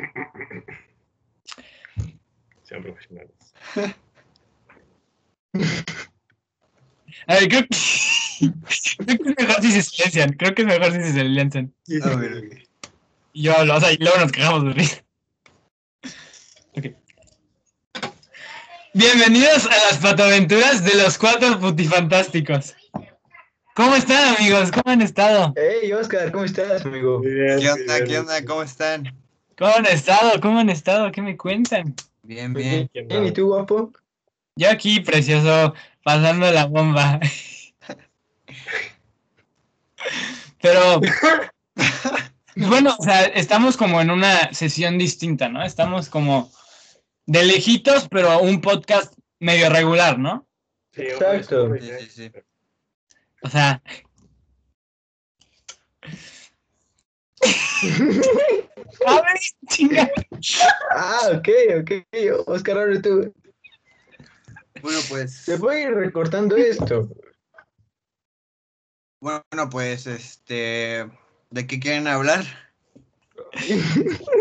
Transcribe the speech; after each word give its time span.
Sean 2.62 2.82
profesionales. 2.82 3.54
A 7.26 7.34
ver, 7.34 7.48
creo 7.48 7.62
que, 7.62 7.68
creo 9.04 9.18
que 9.18 9.30
es 9.30 9.38
mejor 9.38 9.62
si 9.62 9.72
se 9.72 9.82
silencian. 9.82 10.32
Creo 10.34 10.54
que 10.54 10.62
es 10.62 10.68
mejor 10.68 10.92
si 10.92 11.00
se 11.00 11.12
silencian. 11.12 11.74
A 12.02 12.16
ver, 12.16 12.66
Y 13.32 13.42
yo 13.42 13.56
hablo, 13.56 13.76
o 13.76 13.80
sea, 13.80 13.92
y 13.92 13.96
luego 13.98 14.18
nos 14.18 14.32
quejamos 14.32 14.64
de 14.64 14.72
risa. 14.72 15.04
Ok. 16.76 16.86
Bienvenidos 18.94 19.66
a 19.66 19.76
las 19.90 19.98
patoaventuras 19.98 20.84
de 20.84 20.94
los 21.02 21.18
cuatro 21.18 21.60
putifantásticos. 21.60 22.74
¿Cómo 23.74 23.94
están, 23.94 24.36
amigos? 24.36 24.70
¿Cómo 24.70 24.82
han 24.86 25.02
estado? 25.02 25.52
Hey, 25.56 25.92
Oscar, 25.92 26.32
¿cómo 26.32 26.44
estás, 26.44 26.84
amigo? 26.84 27.20
¿Qué 27.22 27.70
onda? 27.70 28.04
¿Qué 28.04 28.18
onda? 28.18 28.44
¿Cómo 28.44 28.62
están? 28.62 29.19
¿Cómo 29.60 29.76
han 29.76 29.84
estado? 29.84 30.40
¿Cómo 30.40 30.58
han 30.58 30.70
estado? 30.70 31.12
¿Qué 31.12 31.20
me 31.20 31.36
cuentan? 31.36 31.94
Bien, 32.22 32.54
bien. 32.54 32.88
bien, 32.94 33.26
¿y 33.26 33.30
tú, 33.30 33.48
guapo? 33.48 33.92
Yo 34.56 34.70
aquí, 34.70 35.00
precioso, 35.00 35.74
pasando 36.02 36.50
la 36.50 36.64
bomba. 36.64 37.20
Pero, 40.62 41.02
bueno, 42.56 42.96
o 42.98 43.04
sea, 43.04 43.26
estamos 43.26 43.76
como 43.76 44.00
en 44.00 44.10
una 44.10 44.50
sesión 44.54 44.96
distinta, 44.96 45.50
¿no? 45.50 45.62
Estamos 45.62 46.08
como 46.08 46.50
de 47.26 47.44
lejitos, 47.44 48.08
pero 48.08 48.40
un 48.40 48.62
podcast 48.62 49.12
medio 49.40 49.68
regular, 49.68 50.18
¿no? 50.18 50.48
Sí, 50.94 51.02
Exacto. 51.02 51.64
hombre, 51.64 51.82
Sí, 51.82 52.06
sí, 52.06 52.30
sí. 52.30 52.32
O 53.42 53.50
sea, 53.50 53.82
a 59.06 59.14
ver, 59.22 59.38
chinga. 59.68 60.10
Ah, 60.90 61.30
ok, 61.34 61.48
ok. 61.80 61.90
Oscar, 62.46 62.78
ahora 62.78 63.00
tú. 63.00 63.32
Bueno, 64.82 64.98
pues. 65.08 65.34
Se 65.36 65.58
puede 65.58 65.82
ir 65.82 65.94
recortando 65.94 66.56
esto. 66.56 67.08
Bueno, 69.20 69.70
pues, 69.70 70.06
este. 70.06 71.10
¿De 71.50 71.66
qué 71.66 71.80
quieren 71.80 72.06
hablar? 72.06 72.44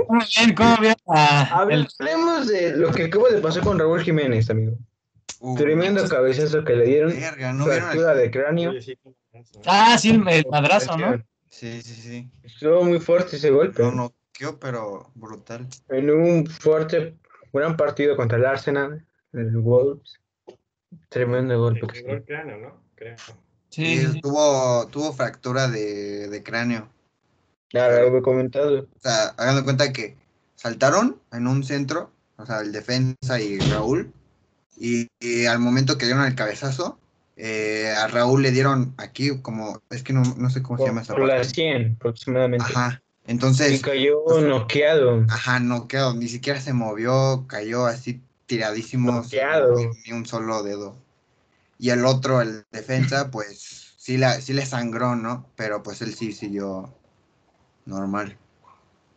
¿Cómo 0.08 0.22
bien? 0.36 0.56
¿Cómo 0.56 0.78
bien? 0.78 0.96
Ah, 1.08 1.66
el- 1.70 1.88
Hablemos 2.00 2.48
de 2.48 2.78
lo 2.78 2.92
que 2.92 3.06
acaba 3.06 3.30
de 3.30 3.42
pasar 3.42 3.64
con 3.64 3.80
Raúl 3.80 4.02
Jiménez, 4.04 4.50
amigo. 4.50 4.78
Uh, 5.40 5.56
Tremendo 5.58 6.08
cabezazo 6.08 6.64
que 6.66 6.76
le 6.76 6.86
dieron. 6.86 7.12
Verga, 7.12 7.54
¿no? 7.54 7.66
Fractura 7.66 8.12
el- 8.12 8.18
de 8.20 8.32
cráneo. 8.32 8.74
Ah, 9.66 9.98
sí, 9.98 10.10
el 10.10 10.46
madrazo, 10.52 10.98
¿no? 10.98 11.24
Sí, 11.50 11.82
sí, 11.82 11.94
sí. 11.96 12.30
Estuvo 12.44 12.84
muy 12.84 13.00
fuerte 13.00 13.36
ese 13.38 13.50
golpe. 13.50 13.82
No 13.84 13.92
noqueó, 13.92 14.60
pero 14.60 15.12
brutal. 15.16 15.68
En 15.90 16.10
un 16.10 16.46
fuerte, 16.48 17.16
gran 17.52 17.76
partido 17.76 18.16
contra 18.16 18.38
el 18.38 18.46
Arsenal, 18.46 19.06
el 19.34 19.58
Wolves. 19.58 20.20
Tremendo 21.10 21.60
golpe. 21.60 21.88
llegó 21.94 22.12
el 22.14 22.24
plano, 22.24 22.58
¿no? 22.58 22.82
Creo. 22.96 23.16
Sí, 23.70 23.84
Y 23.84 23.98
sí, 23.98 24.08
sí. 24.14 24.22
tuvo, 24.22 24.88
tuvo 24.88 25.14
fractura 25.14 25.68
de, 25.68 26.28
de 26.30 26.44
cráneo. 26.44 26.90
Claro, 27.70 28.10
lo 28.10 28.18
he 28.18 28.22
comentado. 28.22 28.80
O 28.82 29.00
sea, 29.00 29.28
hagan 29.38 29.58
de 29.58 29.64
cuenta 29.64 29.94
que 29.94 30.16
saltaron 30.56 31.22
en 31.32 31.48
un 31.48 31.64
centro, 31.64 32.12
o 32.38 32.46
sea, 32.46 32.62
el 32.62 32.72
defensa 32.72 33.40
y 33.40 33.60
Raúl, 33.60 34.12
y, 34.78 35.08
y 35.20 35.46
al 35.46 35.60
momento 35.60 35.98
que 35.98 36.06
dieron 36.06 36.26
el 36.26 36.36
cabezazo, 36.36 36.98
eh, 37.42 37.94
a 37.98 38.08
Raúl 38.08 38.42
le 38.42 38.52
dieron 38.52 38.94
aquí 38.98 39.30
como, 39.42 39.82
es 39.90 40.04
que 40.04 40.12
no, 40.12 40.24
no 40.38 40.50
sé 40.50 40.62
cómo 40.62 40.78
se 40.78 40.86
llama 40.88 41.02
esa 41.02 41.14
Por 41.14 41.26
la 41.26 41.36
parte. 41.38 41.54
100 41.54 41.94
aproximadamente. 41.96 42.66
Ajá, 42.66 43.02
Y 43.26 43.32
entonces, 43.32 43.82
cayó 43.82 44.20
noqueado. 44.42 45.26
ajá, 45.30 45.62
no 45.62 45.88
quedó, 45.88 46.14
ni 46.14 46.28
siquiera 46.28 46.60
se 46.60 46.74
movió, 46.74 47.46
cayó 47.48 47.86
así 47.86 48.22
tiradísimo, 48.46 49.14
Noqueado. 49.14 49.76
ni 50.06 50.12
un 50.12 50.26
solo 50.26 50.64
dedo. 50.64 50.98
Y 51.78 51.92
el 51.92 52.06
otro, 52.06 52.42
el 52.42 52.66
defensa, 52.74 53.30
pues 53.32 53.94
sí, 53.98 54.18
la, 54.18 54.42
sí 54.42 54.52
le 54.52 54.66
sangró, 54.66 55.16
¿no? 55.16 55.46
Pero 55.56 55.82
pues 55.82 56.02
él 56.02 56.14
sí 56.14 56.34
siguió 56.34 56.94
normal. 57.86 58.38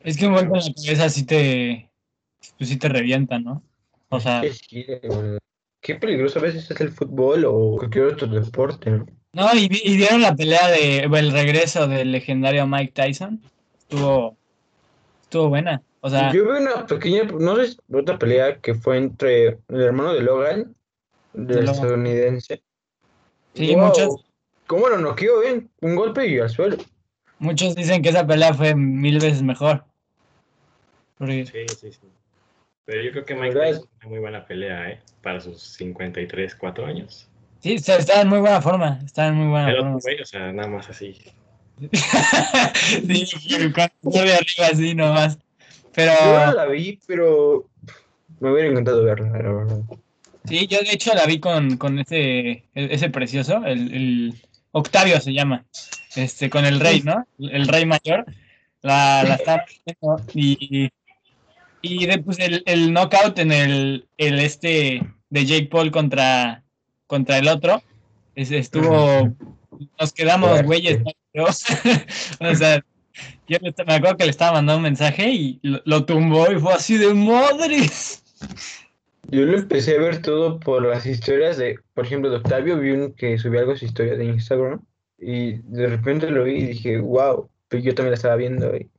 Es 0.00 0.16
que 0.16 0.28
un 0.28 0.34
golpe 0.34 0.58
en 0.58 0.64
la 0.66 0.74
cabeza 0.74 1.08
sí 1.08 1.24
te, 1.24 1.90
pues 2.56 2.70
sí 2.70 2.76
te 2.76 2.88
revienta, 2.88 3.40
¿no? 3.40 3.62
O 4.10 4.20
sea, 4.20 4.42
Qué 5.82 5.96
peligroso 5.96 6.38
a 6.38 6.42
veces 6.42 6.70
es 6.70 6.80
el 6.80 6.92
fútbol 6.92 7.44
o 7.44 7.76
cualquier 7.76 8.04
otro 8.04 8.28
deporte. 8.28 8.88
¿no? 8.90 9.06
no, 9.32 9.48
y, 9.54 9.68
y 9.84 9.96
vieron 9.96 10.22
la 10.22 10.34
pelea 10.34 10.68
de, 10.68 11.00
el 11.00 11.32
regreso 11.32 11.88
del 11.88 12.12
legendario 12.12 12.66
Mike 12.68 12.92
Tyson. 12.94 13.42
Estuvo, 13.80 14.36
estuvo 15.22 15.48
buena. 15.48 15.82
O 16.00 16.08
sea, 16.08 16.32
Yo 16.32 16.44
vi 16.44 16.50
una 16.62 16.86
pequeña, 16.86 17.24
no 17.24 17.56
sé, 17.56 17.76
otra 17.92 18.16
pelea 18.16 18.60
que 18.60 18.74
fue 18.74 18.96
entre 18.96 19.58
el 19.68 19.80
hermano 19.80 20.14
de 20.14 20.22
Logan, 20.22 20.74
De 21.32 21.54
del 21.56 21.64
Logan. 21.66 21.74
estadounidense. 21.74 22.62
sí, 23.54 23.74
Wow, 23.74 23.86
muchos, 23.88 24.24
¿Cómo 24.68 24.88
lo 24.88 24.98
noqueó, 24.98 25.42
eh? 25.42 25.66
Un 25.80 25.96
golpe 25.96 26.28
y 26.28 26.38
al 26.38 26.48
suelo. 26.48 26.76
muchos 27.40 27.74
dicen 27.74 28.02
que 28.02 28.10
esa 28.10 28.24
pelea 28.26 28.54
fue 28.54 28.74
mil 28.76 29.18
veces 29.18 29.42
mejor. 29.42 29.84
Porque- 31.18 31.44
Sí, 31.46 31.74
sí, 31.74 31.92
sí. 31.92 32.00
Pero 32.84 33.02
yo 33.02 33.12
creo 33.12 33.24
que 33.24 33.34
Mike. 33.34 33.54
Tyson 33.58 33.88
tiene 33.98 34.10
muy 34.10 34.18
buena 34.20 34.44
pelea, 34.46 34.90
¿eh? 34.90 35.00
Para 35.22 35.40
sus 35.40 35.62
53, 35.62 36.54
4 36.56 36.86
años. 36.86 37.28
sí, 37.60 37.74
está, 37.74 37.96
está 37.96 38.20
en 38.22 38.28
muy 38.28 38.40
buena 38.40 38.60
forma. 38.60 38.98
Está 39.04 39.28
en 39.28 39.34
muy 39.36 39.48
buena 39.48 39.70
El 39.70 39.76
forma. 39.76 39.98
güey, 40.02 40.20
o 40.20 40.24
sea, 40.26 40.52
nada 40.52 40.68
más 40.68 40.88
así. 40.90 41.16
sí, 41.92 43.26
cuando 43.74 43.94
sube 44.02 44.34
arriba 44.34 44.66
así 44.70 44.94
nomás. 44.94 45.38
Pero 45.94 46.12
Yo 46.12 46.52
la 46.52 46.66
vi, 46.66 46.98
pero 47.06 47.68
me 48.40 48.50
hubiera 48.52 48.68
encantado 48.70 49.04
verla, 49.04 49.28
la 49.30 49.52
verdad. 49.52 49.80
sí, 50.44 50.66
yo 50.66 50.78
de 50.78 50.92
hecho 50.92 51.14
la 51.14 51.26
vi 51.26 51.38
con, 51.38 51.76
con 51.76 51.98
ese, 51.98 52.64
ese 52.74 53.10
precioso, 53.10 53.64
el, 53.64 53.92
el 53.94 54.34
Octavio 54.72 55.20
se 55.20 55.32
llama, 55.32 55.64
este, 56.16 56.48
con 56.50 56.64
el 56.64 56.80
rey, 56.80 57.02
¿no? 57.02 57.26
El 57.38 57.68
rey 57.68 57.84
mayor. 57.86 58.24
La, 58.80 59.22
la 59.22 59.64
viendo 59.86 60.24
y, 60.34 60.90
y 61.82 62.06
de, 62.06 62.18
pues, 62.18 62.38
el, 62.38 62.62
el 62.66 62.92
knockout 62.92 63.38
en 63.38 63.52
el, 63.52 64.06
el 64.16 64.38
este 64.38 65.02
de 65.30 65.46
Jake 65.46 65.68
Paul 65.70 65.90
contra, 65.90 66.62
contra 67.06 67.38
el 67.38 67.48
otro. 67.48 67.82
estuvo, 68.34 69.34
nos 69.98 70.12
quedamos 70.12 70.62
güeyes. 70.62 71.00
o 71.34 72.54
sea, 72.54 72.84
yo 73.48 73.58
me 73.60 73.94
acuerdo 73.94 74.16
que 74.16 74.24
le 74.24 74.30
estaba 74.30 74.52
mandando 74.52 74.78
un 74.78 74.82
mensaje 74.82 75.30
y 75.30 75.60
lo, 75.62 75.80
lo 75.84 76.04
tumbó 76.04 76.50
y 76.52 76.58
fue 76.58 76.72
así 76.74 76.98
de 76.98 77.12
madres. 77.14 78.22
Yo 79.30 79.46
lo 79.46 79.56
empecé 79.56 79.96
a 79.96 80.00
ver 80.00 80.20
todo 80.20 80.60
por 80.60 80.84
las 80.84 81.06
historias 81.06 81.56
de, 81.56 81.78
por 81.94 82.04
ejemplo, 82.04 82.30
de 82.30 82.36
Octavio, 82.36 82.78
vi 82.78 82.90
un 82.90 83.12
que 83.14 83.38
subió 83.38 83.60
algo 83.60 83.76
su 83.76 83.86
historia 83.86 84.16
de 84.16 84.26
Instagram 84.26 84.84
y 85.18 85.54
de 85.62 85.86
repente 85.86 86.30
lo 86.30 86.44
vi 86.44 86.54
y 86.56 86.66
dije, 86.66 86.98
wow, 86.98 87.48
pero 87.68 87.82
yo 87.82 87.94
también 87.94 88.10
la 88.10 88.16
estaba 88.16 88.36
viendo 88.36 88.76
y 88.76 88.90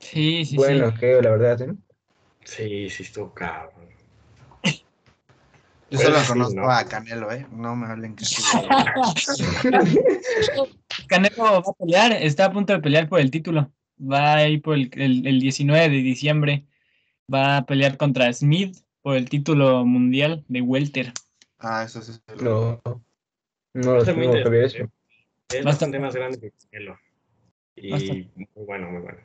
Sí, 0.00 0.44
sí, 0.44 0.56
bueno, 0.56 0.90
sí. 0.90 0.96
creo, 0.98 1.22
la 1.22 1.30
verdad, 1.30 1.60
¿eh? 1.62 1.74
Sí, 2.48 2.88
sí, 2.88 3.02
estuvo 3.02 3.32
cabrón. 3.34 3.88
Yo 4.64 4.72
Pues 5.90 6.00
solo 6.02 6.18
sí, 6.20 6.28
conozco 6.28 6.60
¿no? 6.62 6.70
a 6.70 6.82
Canelo, 6.84 7.30
¿eh? 7.30 7.46
No 7.52 7.76
me 7.76 7.86
hablen 7.86 8.16
que 8.16 8.24
sí. 8.24 8.42
Canelo 11.08 11.42
va 11.44 11.58
a 11.58 11.62
pelear, 11.78 12.12
está 12.12 12.46
a 12.46 12.52
punto 12.52 12.72
de 12.72 12.80
pelear 12.80 13.06
por 13.08 13.20
el 13.20 13.30
título. 13.30 13.70
Va 14.00 14.34
a 14.36 14.48
ir 14.48 14.62
por 14.62 14.74
el, 14.76 14.90
el- 14.94 15.26
el 15.26 15.40
19 15.40 15.90
de 15.90 15.96
diciembre. 16.02 16.64
Va 17.32 17.58
a 17.58 17.66
pelear 17.66 17.98
contra 17.98 18.32
Smith 18.32 18.78
por 19.02 19.16
el 19.16 19.28
título 19.28 19.84
mundial 19.84 20.42
de 20.48 20.62
Welter. 20.62 21.12
Ah, 21.58 21.82
eso 21.84 22.00
sí. 22.00 22.12
No, 22.40 22.80
no 23.74 23.92
lo 23.92 23.98
Está 23.98 24.14
muy 24.14 24.22
tengo 24.24 24.42
que 24.42 24.48
ver 24.48 24.64
interesante. 24.64 24.78
eso. 24.78 24.90
Es 25.50 25.64
Bastante. 25.64 25.64
bastante 25.64 25.98
más 25.98 26.14
grande 26.14 26.40
que 26.40 26.52
Canelo. 26.70 26.98
Y 27.76 27.90
Bastante. 27.90 28.30
muy 28.36 28.64
bueno, 28.66 28.90
muy 28.90 29.02
bueno. 29.02 29.18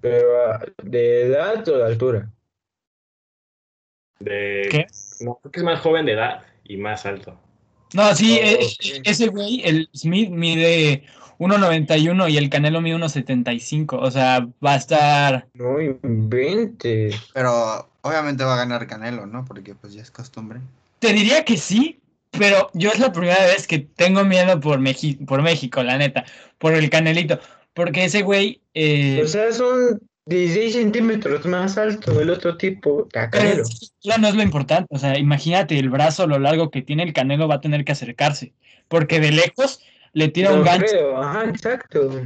Pero 0.00 0.52
ah, 0.52 0.60
de 0.82 1.22
edad 1.22 1.66
o 1.68 1.78
de 1.78 1.84
altura. 1.86 2.30
De... 4.20 4.68
¿Qué? 4.70 4.86
No, 5.20 5.38
creo 5.40 5.52
que 5.52 5.60
es 5.60 5.64
más 5.64 5.80
joven 5.80 6.06
de 6.06 6.12
edad 6.12 6.42
y 6.64 6.76
más 6.76 7.06
alto. 7.06 7.38
No, 7.92 8.14
sí, 8.14 8.38
Oh, 8.42 8.44
eh, 8.46 8.58
ok. 8.62 9.02
ese 9.04 9.28
güey, 9.28 9.62
el 9.64 9.88
Smith 9.94 10.30
mide 10.30 11.04
1.91 11.38 12.28
y 12.30 12.36
el 12.38 12.50
Canelo 12.50 12.80
mide 12.80 12.96
1.75. 12.96 13.98
O 14.00 14.10
sea, 14.10 14.46
va 14.64 14.72
a 14.72 14.76
estar. 14.76 15.46
No 15.54 15.80
inventes. 15.80 17.14
Pero 17.32 17.88
obviamente 18.02 18.44
va 18.44 18.54
a 18.54 18.58
ganar 18.58 18.86
Canelo, 18.86 19.26
¿no? 19.26 19.44
Porque 19.44 19.74
pues 19.74 19.94
ya 19.94 20.02
es 20.02 20.10
costumbre. 20.10 20.60
Te 20.98 21.12
diría 21.12 21.44
que 21.44 21.56
sí, 21.56 22.00
pero 22.30 22.70
yo 22.74 22.90
es 22.90 22.98
la 22.98 23.12
primera 23.12 23.44
vez 23.46 23.66
que 23.66 23.78
tengo 23.78 24.24
miedo 24.24 24.58
por, 24.60 24.80
Meji- 24.80 25.24
por 25.26 25.42
México, 25.42 25.82
la 25.82 25.98
neta. 25.98 26.24
Por 26.58 26.74
el 26.74 26.90
Canelito. 26.90 27.38
Porque 27.74 28.04
ese 28.04 28.22
güey. 28.22 28.60
eh, 28.74 29.20
O 29.24 29.28
sea, 29.28 29.52
son 29.52 30.00
16 30.26 30.72
centímetros 30.72 31.44
más 31.44 31.76
alto 31.76 32.18
el 32.20 32.30
otro 32.30 32.56
tipo, 32.56 33.06
sí, 33.12 33.90
claro, 34.02 34.22
no 34.22 34.28
es 34.28 34.34
lo 34.34 34.42
importante. 34.42 34.86
O 34.94 34.98
sea, 34.98 35.18
imagínate 35.18 35.78
el 35.78 35.90
brazo, 35.90 36.26
lo 36.26 36.38
largo 36.38 36.70
que 36.70 36.80
tiene 36.82 37.02
el 37.02 37.12
Canelo, 37.12 37.46
va 37.46 37.56
a 37.56 37.60
tener 37.60 37.84
que 37.84 37.92
acercarse. 37.92 38.54
Porque 38.88 39.20
de 39.20 39.32
lejos 39.32 39.80
le 40.12 40.28
tira 40.28 40.52
un 40.52 40.60
No 40.60 40.64
gancho. 40.64 40.86
creo, 40.86 41.20
ajá, 41.22 41.44
exacto. 41.48 42.22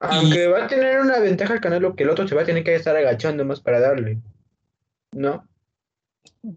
Aunque 0.00 0.46
va 0.46 0.64
a 0.64 0.68
tener 0.68 1.00
una 1.00 1.18
ventaja 1.18 1.54
el 1.54 1.60
Canelo 1.60 1.96
que 1.96 2.04
el 2.04 2.10
otro 2.10 2.28
se 2.28 2.34
va 2.36 2.42
a 2.42 2.44
tener 2.46 2.62
que 2.62 2.74
estar 2.74 2.96
agachando 2.96 3.44
más 3.44 3.60
para 3.60 3.80
darle. 3.80 4.18
¿No? 5.10 5.44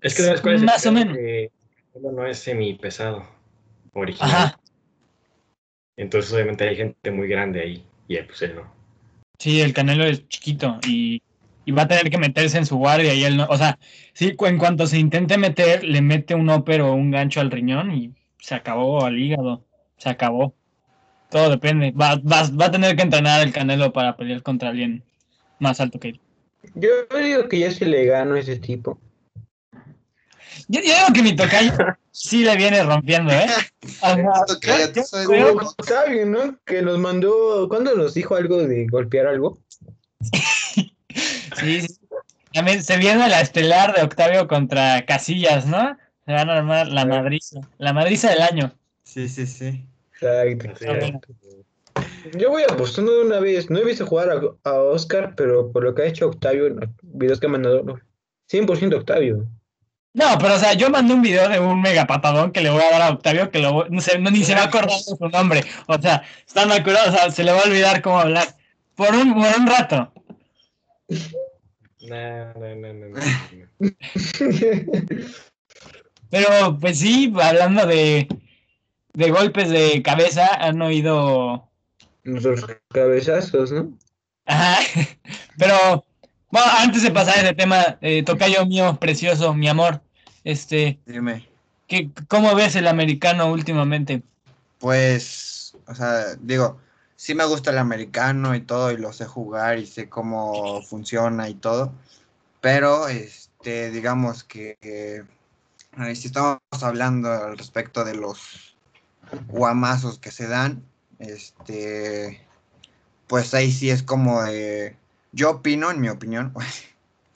Es 0.02 0.14
que 0.14 0.22
sabes 0.22 0.42
cuál 0.42 0.56
es 0.56 0.62
el 0.62 0.66
Más 0.68 0.86
o 0.86 0.90
pedo? 0.90 0.94
menos. 0.94 1.18
Que 1.18 1.52
Canelo 1.94 2.12
no 2.12 2.26
es 2.28 2.38
semipesado 2.38 3.28
original. 3.94 4.30
Ajá. 4.32 4.60
Entonces, 5.98 6.32
obviamente, 6.34 6.68
hay 6.68 6.76
gente 6.76 7.10
muy 7.12 7.28
grande 7.28 7.62
ahí. 7.62 7.86
Y 8.08 8.16
él, 8.18 8.28
pues 8.28 8.42
él 8.44 8.56
no. 8.56 8.81
Sí, 9.42 9.60
el 9.60 9.74
Canelo 9.74 10.04
es 10.04 10.28
chiquito 10.28 10.78
y, 10.88 11.24
y 11.66 11.72
va 11.72 11.82
a 11.82 11.88
tener 11.88 12.12
que 12.12 12.20
meterse 12.20 12.60
en 12.60 12.68
su 12.68 12.78
guardia 12.78 13.16
y 13.16 13.24
él 13.24 13.38
no, 13.38 13.48
o 13.50 13.58
sea, 13.58 13.80
sí, 14.14 14.36
en 14.40 14.58
cuanto 14.60 14.86
se 14.86 15.00
intente 15.00 15.36
meter, 15.40 15.84
le 15.84 16.04
mete 16.04 16.36
un 16.36 16.48
upper 16.52 16.82
o 16.82 16.94
un 16.94 17.10
gancho 17.10 17.42
al 17.42 17.50
riñón 17.50 17.92
y 17.92 18.14
se 18.38 18.54
acabó 18.54 19.04
al 19.04 19.18
hígado, 19.18 19.66
se 19.98 20.10
acabó. 20.10 20.54
Todo 21.32 21.50
depende. 21.50 21.90
Va, 21.90 22.18
va, 22.18 22.48
va 22.52 22.66
a 22.68 22.72
tener 22.72 22.96
que 22.96 23.02
entrenar 23.02 23.42
el 23.42 23.52
Canelo 23.52 23.92
para 23.92 24.16
pelear 24.16 24.44
contra 24.44 24.70
alguien 24.70 25.04
más 25.58 25.82
alto 25.82 26.00
que 26.00 26.10
él. 26.10 26.20
Yo 26.76 26.90
digo 27.20 27.50
que 27.50 27.58
ya 27.62 27.72
se 27.72 27.88
le 27.88 28.06
gano 28.06 28.36
ese 28.36 28.58
tipo. 28.58 29.00
Yo, 30.68 30.82
yo 30.82 30.94
digo 30.94 31.08
que 31.14 31.24
mi 31.24 31.36
tocayo 31.36 31.72
sí 32.12 32.44
le 32.44 32.56
viene 32.58 32.84
rompiendo, 32.84 33.32
¿eh? 33.32 33.48
O 33.84 33.88
sea, 33.88 34.16
Tocayo, 34.48 34.86
yo- 34.88 34.92
tú 34.92 35.00
yo 35.00 35.04
sabes 35.06 35.28
creo- 35.28 35.56
cómo- 35.56 35.70
Octavio, 35.70 36.26
¿no? 36.26 36.60
Que 36.66 36.82
nos 36.82 36.98
mandó. 37.00 37.68
¿Cuándo 37.70 37.96
nos 37.96 38.14
dijo 38.14 38.36
algo 38.36 38.58
de 38.64 38.88
golpear 38.88 39.28
algo? 39.28 39.60
Sí, 41.60 41.82
sí. 41.82 41.88
También 42.54 42.84
se 42.84 42.98
viene 42.98 43.28
la 43.30 43.42
estelar 43.42 43.96
de 43.96 44.02
Octavio 44.04 44.48
contra 44.48 45.06
Casillas, 45.06 45.66
¿no? 45.66 45.98
Se 46.26 46.34
van 46.34 46.50
a 46.50 46.58
armar 46.58 46.88
la 46.88 47.06
madriza, 47.06 47.62
la 47.78 47.94
madriza 47.94 48.30
del 48.30 48.42
año. 48.42 48.74
Sí, 49.04 49.28
sí, 49.30 49.48
sí. 49.48 49.86
Exacto. 50.20 50.86
Bueno. 50.86 51.22
Yo 52.38 52.50
voy 52.50 52.64
apostando 52.64 53.12
de 53.14 53.22
una 53.26 53.40
vez. 53.40 53.70
No 53.70 53.80
he 53.80 53.86
visto 53.86 54.06
jugar 54.06 54.30
a, 54.30 54.70
a 54.70 54.74
Oscar, 54.76 55.34
pero 55.36 55.72
por 55.72 55.84
lo 55.84 55.96
que 55.96 56.04
ha 56.04 56.06
hecho 56.06 56.28
Octavio 56.28 56.68
en 56.68 56.76
los 56.82 56.90
videos 57.02 57.40
que 57.40 57.48
ha 57.48 57.50
mandado, 57.50 57.84
no, 57.84 58.00
100% 58.52 58.96
Octavio. 58.98 59.48
No, 60.14 60.38
pero 60.40 60.56
o 60.56 60.60
sea, 60.60 60.74
yo 60.74 60.90
mandé 60.90 61.14
un 61.14 61.22
video 61.22 61.48
de 61.48 61.60
un 61.60 61.82
mega 61.82 62.06
patadón 62.06 62.52
que 62.52 62.60
le 62.62 62.70
voy 62.70 62.82
a 62.84 62.92
dar 62.92 63.02
a 63.04 63.10
Octavio 63.12 63.50
que 63.50 63.60
lo, 63.60 63.72
voy- 63.74 63.88
no 63.90 64.02
sé, 64.02 64.20
no, 64.20 64.30
ni 64.30 64.44
se 64.44 64.54
va 64.56 64.64
a 64.64 64.66
acordar 64.66 64.98
de 64.98 65.04
su 65.18 65.30
nombre. 65.30 65.64
O 65.88 66.02
sea, 66.02 66.24
está 66.46 66.66
mal 66.66 66.84
curado, 66.84 67.10
o 67.10 67.16
sea, 67.16 67.32
se 67.32 67.44
le 67.46 67.52
va 67.54 67.60
a 67.60 67.64
olvidar 67.64 68.02
cómo 68.02 68.20
hablar. 68.20 68.48
Por 68.96 69.16
un, 69.16 69.34
por 69.34 69.48
un 69.58 69.68
rato. 69.68 70.12
No, 72.02 72.54
no, 72.56 72.76
no, 72.76 72.94
no, 72.94 73.08
no, 73.08 73.20
no. 73.80 73.92
Pero 76.30 76.78
pues 76.80 77.00
sí, 77.00 77.34
hablando 77.42 77.86
de, 77.86 78.28
de 79.14 79.32
golpes 79.32 79.70
de 79.70 80.02
cabeza, 80.02 80.48
han 80.56 80.82
oído 80.82 81.70
Nuestros 82.24 82.66
cabezazos, 82.90 83.72
¿no? 83.72 83.98
Ajá. 84.46 84.80
Pero, 85.58 86.06
bueno, 86.52 86.68
antes 86.80 87.04
de 87.04 87.12
pasar 87.12 87.38
a 87.38 87.42
ese 87.42 87.54
tema, 87.54 87.98
eh, 88.02 88.24
tocayo 88.24 88.66
mío, 88.66 88.98
precioso, 89.00 89.54
mi 89.54 89.68
amor, 89.68 90.02
este, 90.44 91.00
Dime. 91.06 91.48
¿qué, 91.88 92.10
¿cómo 92.28 92.54
ves 92.56 92.76
el 92.76 92.88
americano 92.88 93.52
últimamente? 93.52 94.22
Pues, 94.80 95.76
o 95.88 95.96
sea, 95.96 96.36
digo, 96.40 96.78
sí 97.16 97.36
me 97.36 97.46
gusta 97.46 97.72
el 97.72 97.78
americano 97.78 98.54
y 98.56 98.62
todo, 98.62 98.92
y 98.92 98.98
lo 98.98 99.14
sé 99.14 99.26
jugar 99.26 99.80
y 99.80 99.86
sé 99.86 100.10
cómo 100.10 100.82
funciona 100.82 101.48
y 101.48 101.54
todo, 101.54 101.94
pero, 102.60 103.08
este, 103.08 103.90
digamos 103.92 104.44
que, 104.44 104.78
que, 104.82 105.24
ahí 105.98 106.16
si 106.16 106.28
estamos 106.28 106.60
hablando 106.82 107.32
al 107.32 107.58
respecto 107.58 108.04
de 108.04 108.16
los 108.16 108.76
guamazos 109.48 110.20
que 110.20 110.32
se 110.32 110.48
dan, 110.48 110.84
este, 111.20 112.42
pues 113.28 113.54
ahí 113.54 113.72
sí 113.72 113.90
es 113.90 114.04
como 114.04 114.44
de, 114.44 114.98
yo 115.32 115.50
opino, 115.52 115.92
en 115.92 116.02
mi 116.02 116.10
opinión, 116.10 116.54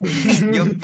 yo 0.00 0.62
opino, 0.64 0.82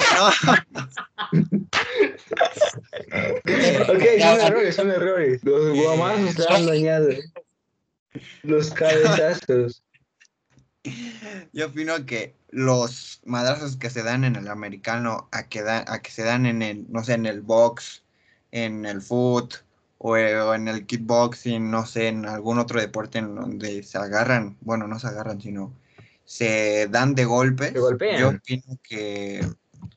Ok, 3.89 4.03
son 4.19 4.39
errores, 4.41 4.75
son 4.75 4.91
errores. 4.91 5.43
Los 5.43 5.75
guamazos 5.75 6.33
se 6.35 6.53
han 6.53 6.65
dañado. 6.65 7.09
Los 8.43 8.71
cabezazos. 8.71 9.83
Yo 11.53 11.67
opino 11.67 12.05
que 12.05 12.35
los 12.49 13.21
madrazos 13.25 13.77
que 13.77 13.89
se 13.89 14.03
dan 14.03 14.23
en 14.23 14.35
el 14.35 14.47
americano 14.49 15.29
a 15.31 15.47
que, 15.47 15.61
da- 15.61 15.85
a 15.87 16.01
que 16.01 16.11
se 16.11 16.23
dan 16.23 16.45
en 16.45 16.61
el, 16.61 16.85
no 16.91 17.03
sé, 17.03 17.13
en 17.13 17.25
el 17.25 17.41
box, 17.41 18.03
en 18.51 18.85
el 18.85 19.01
foot 19.01 19.55
o, 19.97 20.11
o 20.11 20.53
en 20.53 20.67
el 20.67 20.85
kickboxing, 20.85 21.71
no 21.71 21.85
sé, 21.85 22.09
en 22.09 22.25
algún 22.25 22.59
otro 22.59 22.81
deporte 22.81 23.19
en 23.19 23.33
donde 23.35 23.81
se 23.83 23.97
agarran, 23.97 24.57
bueno, 24.61 24.87
no 24.87 24.99
se 24.99 25.07
agarran, 25.07 25.39
sino 25.41 25.71
se 26.33 26.87
dan 26.87 27.13
de 27.13 27.25
golpes. 27.25 27.73
Se 27.73 27.79
golpean. 27.79 28.19
Yo 28.19 28.29
opino 28.29 28.79
que, 28.81 29.45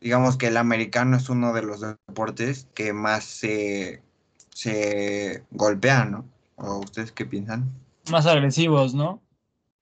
digamos 0.03 0.37
que 0.37 0.49
el 0.49 0.59
americano 0.59 1.17
es 1.17 1.31
uno 1.31 1.55
de 1.55 1.63
los 1.63 1.81
deportes 1.81 2.69
que 2.75 2.93
más 2.93 3.25
se, 3.25 4.03
se 4.51 5.45
golpean, 5.51 6.11
¿no? 6.11 6.29
¿O 6.57 6.81
ustedes 6.81 7.11
qué 7.11 7.25
piensan? 7.25 7.71
Más 8.11 8.27
agresivos, 8.27 8.93
¿no? 8.93 9.23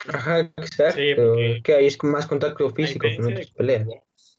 Ajá, 0.06 0.41
exacto. 0.56 1.01
Sí, 1.01 1.15
porque- 1.17 1.61
que 1.65 1.75
ahí 1.75 1.87
es 1.87 2.01
más 2.05 2.29
contacto 2.29 2.71
físico 2.71 3.05
de 3.09 3.49
peleas. 3.57 3.87
box 3.87 4.39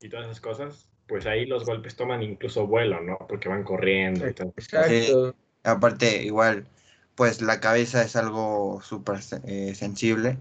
Y 0.00 0.08
todas 0.08 0.26
esas 0.26 0.40
cosas, 0.40 0.88
pues 1.08 1.26
ahí 1.26 1.44
los 1.44 1.64
golpes 1.64 1.96
toman 1.96 2.22
incluso 2.22 2.68
vuelo, 2.68 3.00
¿no? 3.00 3.18
Porque 3.28 3.48
van 3.48 3.64
corriendo 3.64 4.28
y 4.28 4.32
todo. 4.32 4.54
Exacto. 4.56 5.34
Aparte, 5.64 6.22
igual, 6.22 6.68
pues 7.16 7.42
la 7.42 7.58
cabeza 7.58 8.04
es 8.04 8.14
algo 8.14 8.80
súper 8.80 9.18
eh, 9.44 9.74
sensible, 9.74 10.38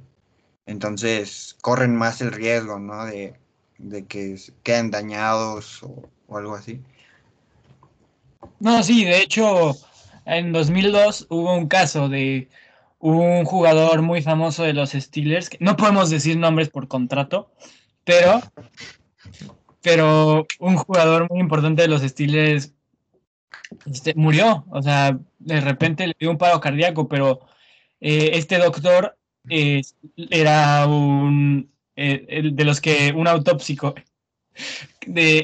entonces 0.68 1.58
corren 1.62 1.96
más 1.96 2.22
el 2.22 2.32
riesgo, 2.32 2.78
¿no? 2.78 3.06
De, 3.06 3.34
que 4.08 4.38
queden 4.64 4.92
dañados 4.92 5.82
o, 5.84 6.10
algo 6.36 6.56
así. 6.56 6.82
No, 8.60 8.84
sí, 8.84 9.06
de 9.06 9.20
hecho, 9.20 9.76
en 10.26 10.52
2002 10.52 11.28
hubo 11.30 11.56
un 11.56 11.68
caso 11.68 12.10
de 12.10 12.50
un 13.00 13.46
jugador 13.46 14.02
muy 14.02 14.22
famoso 14.22 14.64
de 14.64 14.74
los 14.74 14.92
Steelers, 14.92 15.50
no 15.60 15.78
podemos 15.78 16.10
decir 16.10 16.38
nombres 16.38 16.70
por 16.70 16.88
contrato, 16.88 17.52
pero, 18.04 18.42
pero 19.82 20.48
un 20.60 20.76
jugador 20.76 21.30
muy 21.30 21.40
importante 21.40 21.84
de 21.84 21.88
los 21.88 22.02
Steelers 22.02 22.74
este, 23.86 24.16
murió, 24.16 24.66
o 24.70 24.82
sea, 24.82 25.18
de 25.40 25.62
repente 25.62 26.08
le 26.08 26.16
dio 26.20 26.32
un 26.32 26.38
paro 26.38 26.60
cardíaco, 26.60 27.08
pero 27.08 27.42
eh, 28.02 28.32
este 28.34 28.58
doctor 28.58 29.17
eh, 29.50 29.82
era 30.30 30.86
un 30.88 31.70
eh, 31.96 32.52
de 32.54 32.64
los 32.66 32.82
que 32.82 33.14
un 33.16 33.28
autópsico 33.28 33.96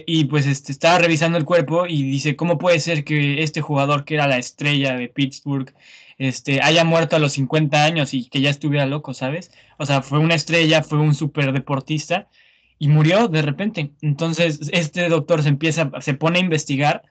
y 0.05 0.25
pues 0.25 0.45
este, 0.45 0.71
estaba 0.71 0.99
revisando 0.99 1.37
el 1.37 1.45
cuerpo 1.45 1.85
y 1.87 2.03
dice, 2.03 2.35
¿cómo 2.35 2.57
puede 2.57 2.79
ser 2.79 3.03
que 3.03 3.43
este 3.43 3.61
jugador 3.61 4.05
que 4.05 4.15
era 4.15 4.27
la 4.27 4.37
estrella 4.37 4.95
de 4.95 5.07
Pittsburgh 5.07 5.73
este, 6.17 6.61
haya 6.61 6.83
muerto 6.83 7.15
a 7.15 7.19
los 7.19 7.33
50 7.33 7.83
años 7.83 8.13
y 8.13 8.29
que 8.29 8.41
ya 8.41 8.49
estuviera 8.49 8.85
loco, 8.85 9.13
¿sabes? 9.13 9.51
O 9.77 9.85
sea, 9.85 10.01
fue 10.01 10.19
una 10.19 10.35
estrella, 10.35 10.83
fue 10.83 10.99
un 10.99 11.15
súper 11.15 11.53
deportista 11.53 12.29
y 12.77 12.87
murió 12.87 13.27
de 13.27 13.41
repente. 13.41 13.91
Entonces, 14.01 14.69
este 14.71 15.09
doctor 15.09 15.43
se 15.43 15.49
empieza, 15.49 15.89
se 16.01 16.13
pone 16.13 16.39
a 16.39 16.41
investigar 16.41 17.03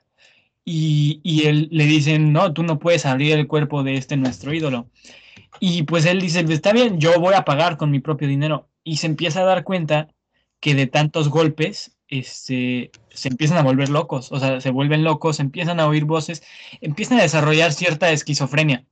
y, 0.64 1.20
y 1.24 1.46
él 1.46 1.68
le 1.72 1.84
dicen, 1.86 2.32
no, 2.32 2.52
tú 2.52 2.62
no 2.62 2.78
puedes 2.78 3.06
abrir 3.06 3.36
el 3.36 3.48
cuerpo 3.48 3.82
de 3.82 3.96
este 3.96 4.16
nuestro 4.16 4.52
ídolo. 4.52 4.88
Y 5.60 5.82
pues 5.84 6.06
él 6.06 6.20
dice, 6.20 6.40
está 6.48 6.72
bien, 6.72 6.98
yo 6.98 7.18
voy 7.20 7.34
a 7.34 7.44
pagar 7.44 7.76
con 7.76 7.90
mi 7.90 8.00
propio 8.00 8.26
dinero. 8.28 8.68
Y 8.84 8.96
se 8.96 9.06
empieza 9.06 9.40
a 9.40 9.44
dar 9.44 9.64
cuenta 9.64 10.08
que 10.60 10.74
de 10.74 10.86
tantos 10.86 11.28
golpes 11.28 11.96
este, 12.08 12.90
se 13.10 13.28
empiezan 13.28 13.58
a 13.58 13.62
volver 13.62 13.88
locos, 13.88 14.30
o 14.32 14.38
sea, 14.38 14.60
se 14.60 14.70
vuelven 14.70 15.02
locos, 15.04 15.40
empiezan 15.40 15.80
a 15.80 15.86
oír 15.86 16.04
voces, 16.04 16.42
empiezan 16.80 17.18
a 17.18 17.22
desarrollar 17.22 17.72
cierta 17.72 18.10
esquizofrenia. 18.10 18.84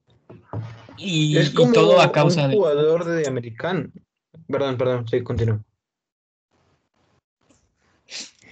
Y, 0.96 1.36
es 1.38 1.50
y 1.50 1.54
como 1.54 1.72
todo 1.72 2.00
a 2.00 2.12
causa 2.12 2.44
un 2.44 2.50
de... 2.50 2.56
jugador 2.56 3.04
de 3.04 3.26
americano. 3.28 3.90
Perdón, 4.48 4.76
perdón, 4.76 5.08
sí. 5.08 5.22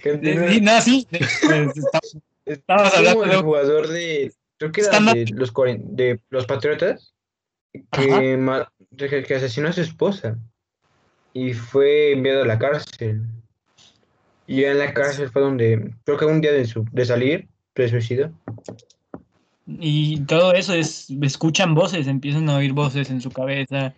Sí, 0.01 0.61
no, 0.61 0.81
sí, 0.81 1.07
de- 1.11 1.19
pues, 1.19 1.29
estamos- 1.77 2.17
Es 2.45 2.57
Estamos 2.57 2.93
hablando 2.95 3.21
de 3.25 3.37
un- 3.37 3.43
jugador 3.43 3.87
de. 3.87 4.33
Creo 4.57 4.71
que 4.71 4.81
era 4.81 4.99
de 4.99 5.25
los, 5.35 5.53
de 5.95 6.19
los 6.29 6.45
Patriotas. 6.45 7.13
Que, 7.71 8.37
que 8.97 9.23
que 9.23 9.35
asesinó 9.35 9.69
a 9.69 9.73
su 9.73 9.81
esposa. 9.81 10.37
Y 11.33 11.53
fue 11.53 12.13
enviado 12.13 12.43
a 12.43 12.47
la 12.47 12.57
cárcel. 12.57 13.21
Y 14.47 14.63
en 14.63 14.79
la 14.79 14.93
cárcel 14.93 15.29
fue 15.29 15.41
donde. 15.41 15.93
Creo 16.05 16.17
que 16.17 16.25
un 16.25 16.41
día 16.41 16.51
de, 16.51 16.65
su, 16.65 16.85
de 16.91 17.05
salir, 17.05 17.47
se 17.75 17.87
suicidó. 17.89 18.31
y 19.67 20.21
todo 20.21 20.53
eso 20.53 20.73
es, 20.73 21.07
escuchan 21.21 21.75
voces, 21.75 22.07
empiezan 22.07 22.49
a 22.49 22.57
oír 22.57 22.73
voces 22.73 23.09
en 23.11 23.21
su 23.21 23.29
cabeza 23.29 23.93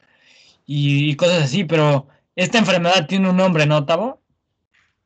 y, 0.66 1.10
y 1.10 1.16
cosas 1.16 1.44
así, 1.44 1.64
pero 1.64 2.08
esta 2.36 2.58
enfermedad 2.58 3.08
tiene 3.08 3.30
un 3.30 3.38
nombre, 3.38 3.66
¿no, 3.66 3.86
Tavo? 3.86 4.20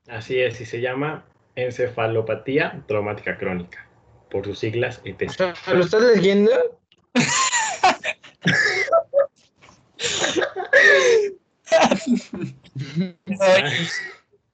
Así 0.07 0.39
es, 0.39 0.59
y 0.59 0.65
se 0.65 0.81
llama 0.81 1.25
encefalopatía 1.55 2.83
traumática 2.87 3.37
crónica, 3.37 3.87
por 4.29 4.45
sus 4.45 4.59
siglas 4.59 5.01
O 5.03 5.07
ETC. 5.09 5.29
sea, 5.29 5.53
¿Lo 5.73 5.83
estás 5.85 6.01
leyendo? 6.01 6.51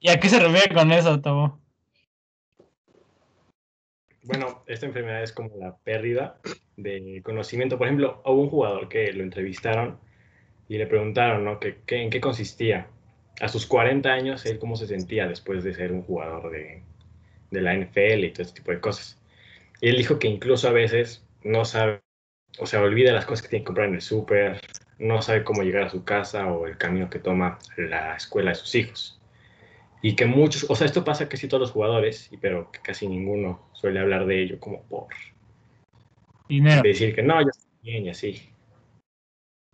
¿Y 0.00 0.08
a 0.10 0.18
qué 0.18 0.28
se 0.28 0.38
refiere 0.40 0.74
con 0.74 0.90
eso, 0.92 1.20
Tabo? 1.20 1.58
Bueno, 4.24 4.62
esta 4.66 4.86
enfermedad 4.86 5.22
es 5.22 5.32
como 5.32 5.56
la 5.56 5.76
pérdida 5.78 6.38
de 6.76 7.20
conocimiento. 7.24 7.76
Por 7.78 7.86
ejemplo, 7.88 8.22
hubo 8.24 8.40
un 8.42 8.48
jugador 8.50 8.88
que 8.88 9.12
lo 9.12 9.22
entrevistaron 9.22 9.98
y 10.68 10.78
le 10.78 10.86
preguntaron, 10.86 11.44
¿no? 11.44 11.58
Que, 11.60 11.78
que- 11.86 12.02
¿En 12.02 12.10
qué 12.10 12.20
consistía? 12.20 12.86
A 13.40 13.48
sus 13.48 13.66
40 13.66 14.12
años, 14.12 14.46
él 14.46 14.58
cómo 14.58 14.76
se 14.76 14.86
sentía 14.86 15.26
después 15.26 15.64
de 15.64 15.74
ser 15.74 15.92
un 15.92 16.02
jugador 16.02 16.50
de, 16.50 16.82
de 17.50 17.60
la 17.60 17.74
NFL 17.74 18.24
y 18.24 18.30
todo 18.32 18.42
este 18.42 18.60
tipo 18.60 18.70
de 18.70 18.80
cosas. 18.80 19.18
Y 19.80 19.88
él 19.88 19.96
dijo 19.96 20.18
que 20.18 20.28
incluso 20.28 20.68
a 20.68 20.72
veces 20.72 21.24
no 21.42 21.64
sabe, 21.64 22.02
o 22.58 22.66
sea, 22.66 22.82
olvida 22.82 23.12
las 23.12 23.24
cosas 23.24 23.42
que 23.42 23.48
tiene 23.48 23.62
que 23.62 23.66
comprar 23.66 23.88
en 23.88 23.94
el 23.94 24.00
súper, 24.00 24.60
no 24.98 25.22
sabe 25.22 25.44
cómo 25.44 25.62
llegar 25.62 25.84
a 25.84 25.90
su 25.90 26.04
casa 26.04 26.46
o 26.52 26.66
el 26.66 26.76
camino 26.76 27.08
que 27.08 27.18
toma 27.18 27.58
la 27.76 28.16
escuela 28.16 28.50
de 28.50 28.56
sus 28.56 28.74
hijos. 28.74 29.20
Y 30.02 30.16
que 30.16 30.26
muchos, 30.26 30.68
o 30.68 30.74
sea, 30.74 30.86
esto 30.86 31.04
pasa 31.04 31.28
casi 31.28 31.48
todos 31.48 31.60
los 31.60 31.70
jugadores, 31.70 32.30
pero 32.40 32.70
que 32.70 32.80
casi 32.80 33.06
ninguno 33.06 33.68
suele 33.72 34.00
hablar 34.00 34.26
de 34.26 34.42
ello 34.42 34.60
como 34.60 34.82
por 34.82 35.06
Dinero. 36.48 36.82
decir 36.82 37.14
que 37.14 37.22
no, 37.22 37.40
yo 37.40 37.48
estoy 37.48 37.70
bien 37.82 38.06
y 38.06 38.10
así. 38.10 38.50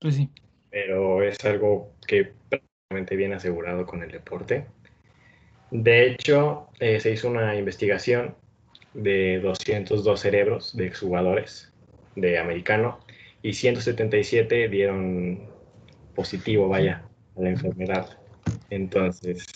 Pues 0.00 0.16
sí. 0.16 0.30
Pero 0.70 1.22
es 1.22 1.42
algo 1.44 1.92
que 2.06 2.32
prácticamente 2.48 3.16
viene 3.16 3.36
asegurado 3.36 3.86
con 3.86 4.02
el 4.02 4.10
deporte. 4.10 4.66
De 5.70 6.06
hecho, 6.06 6.68
eh, 6.78 7.00
se 7.00 7.10
hizo 7.10 7.28
una 7.28 7.56
investigación 7.56 8.36
de 8.94 9.40
202 9.40 10.20
cerebros 10.20 10.76
de 10.76 10.86
exjugadores 10.86 11.72
de 12.16 12.38
americano 12.38 12.98
y 13.42 13.52
177 13.52 14.68
dieron 14.68 15.48
positivo, 16.14 16.68
vaya, 16.68 17.04
a 17.36 17.40
la 17.40 17.50
enfermedad. 17.50 18.18
Entonces, 18.70 19.46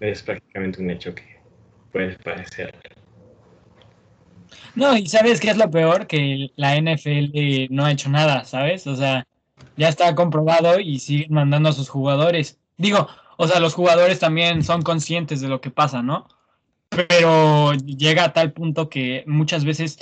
es 0.00 0.22
prácticamente 0.22 0.82
un 0.82 0.90
hecho 0.90 1.14
que 1.14 1.40
puede 1.92 2.16
parecer. 2.18 2.74
No, 4.74 4.96
y 4.96 5.06
¿sabes 5.06 5.40
qué 5.40 5.50
es 5.50 5.56
lo 5.56 5.70
peor? 5.70 6.06
Que 6.06 6.50
la 6.56 6.76
NFL 6.76 7.68
no 7.70 7.84
ha 7.84 7.92
hecho 7.92 8.10
nada, 8.10 8.44
¿sabes? 8.44 8.86
O 8.86 8.94
sea, 8.94 9.26
ya 9.76 9.88
está 9.88 10.14
comprobado 10.14 10.80
y 10.80 10.98
siguen 10.98 11.32
mandando 11.32 11.70
a 11.70 11.72
sus 11.72 11.88
jugadores. 11.88 12.58
Digo, 12.76 13.08
o 13.38 13.48
sea, 13.48 13.60
los 13.60 13.74
jugadores 13.74 14.18
también 14.18 14.62
son 14.62 14.82
conscientes 14.82 15.40
de 15.40 15.48
lo 15.48 15.60
que 15.60 15.70
pasa, 15.70 16.02
¿no? 16.02 16.28
Pero 16.88 17.72
llega 17.74 18.24
a 18.24 18.32
tal 18.32 18.52
punto 18.52 18.88
que 18.88 19.24
muchas 19.26 19.64
veces 19.64 19.98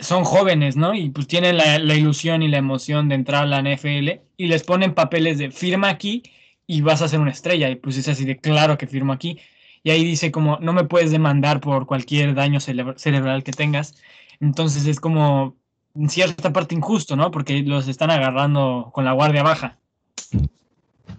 son 0.00 0.24
jóvenes, 0.24 0.76
¿no? 0.76 0.94
Y 0.94 1.10
pues 1.10 1.26
tienen 1.26 1.56
la, 1.56 1.78
la 1.78 1.94
ilusión 1.94 2.42
y 2.42 2.48
la 2.48 2.58
emoción 2.58 3.08
de 3.08 3.14
entrar 3.16 3.44
a 3.44 3.46
la 3.46 3.58
NFL 3.60 4.20
y 4.36 4.46
les 4.46 4.62
ponen 4.62 4.94
papeles 4.94 5.38
de 5.38 5.50
firma 5.50 5.88
aquí 5.88 6.22
y 6.66 6.80
vas 6.82 7.02
a 7.02 7.08
ser 7.08 7.20
una 7.20 7.30
estrella. 7.32 7.68
Y 7.70 7.76
pues 7.76 7.96
es 7.96 8.08
así 8.08 8.24
de 8.24 8.38
claro 8.38 8.78
que 8.78 8.86
firmo 8.86 9.12
aquí. 9.12 9.38
Y 9.82 9.90
ahí 9.90 10.04
dice 10.04 10.30
como 10.30 10.58
no 10.60 10.72
me 10.72 10.84
puedes 10.84 11.10
demandar 11.10 11.60
por 11.60 11.86
cualquier 11.86 12.34
daño 12.34 12.60
cere- 12.60 12.96
cerebral 12.98 13.42
que 13.42 13.52
tengas. 13.52 13.94
Entonces 14.40 14.86
es 14.86 15.00
como 15.00 15.56
en 15.94 16.08
cierta 16.08 16.52
parte 16.52 16.74
injusto, 16.74 17.16
¿no? 17.16 17.30
Porque 17.30 17.62
los 17.62 17.88
están 17.88 18.10
agarrando 18.10 18.90
con 18.94 19.04
la 19.04 19.12
guardia 19.12 19.42
baja. 19.42 19.78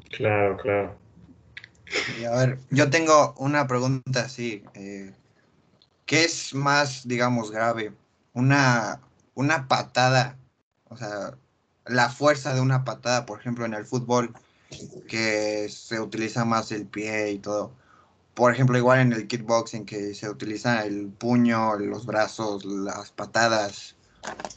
Claro, 0.10 0.58
claro. 0.58 0.96
Y 2.20 2.24
a 2.26 2.32
ver, 2.32 2.60
yo 2.70 2.90
tengo 2.90 3.34
una 3.38 3.68
pregunta 3.68 4.22
así. 4.22 4.64
eh, 4.76 5.12
¿Qué 6.06 6.24
es 6.24 6.54
más, 6.54 7.08
digamos, 7.08 7.52
grave? 7.52 7.94
Una, 8.34 9.02
una 9.36 9.68
patada, 9.68 10.38
o 10.90 10.98
sea, 10.98 11.38
la 11.86 12.10
fuerza 12.10 12.54
de 12.54 12.62
una 12.62 12.84
patada, 12.84 13.26
por 13.26 13.40
ejemplo, 13.40 13.66
en 13.66 13.74
el 13.74 13.86
fútbol, 13.86 14.34
que 15.08 15.70
se 15.70 16.00
utiliza 16.00 16.46
más 16.46 16.72
el 16.72 16.88
pie 16.88 17.32
y 17.32 17.40
todo. 17.40 17.72
Por 18.34 18.54
ejemplo, 18.54 18.78
igual 18.78 19.00
en 19.02 19.14
el 19.14 19.28
kickboxing, 19.28 19.86
que 19.86 20.14
se 20.16 20.30
utiliza 20.30 20.84
el 20.86 21.10
puño, 21.10 21.78
los 21.78 22.06
brazos, 22.06 22.66
las 22.66 23.12
patadas. 23.12 23.96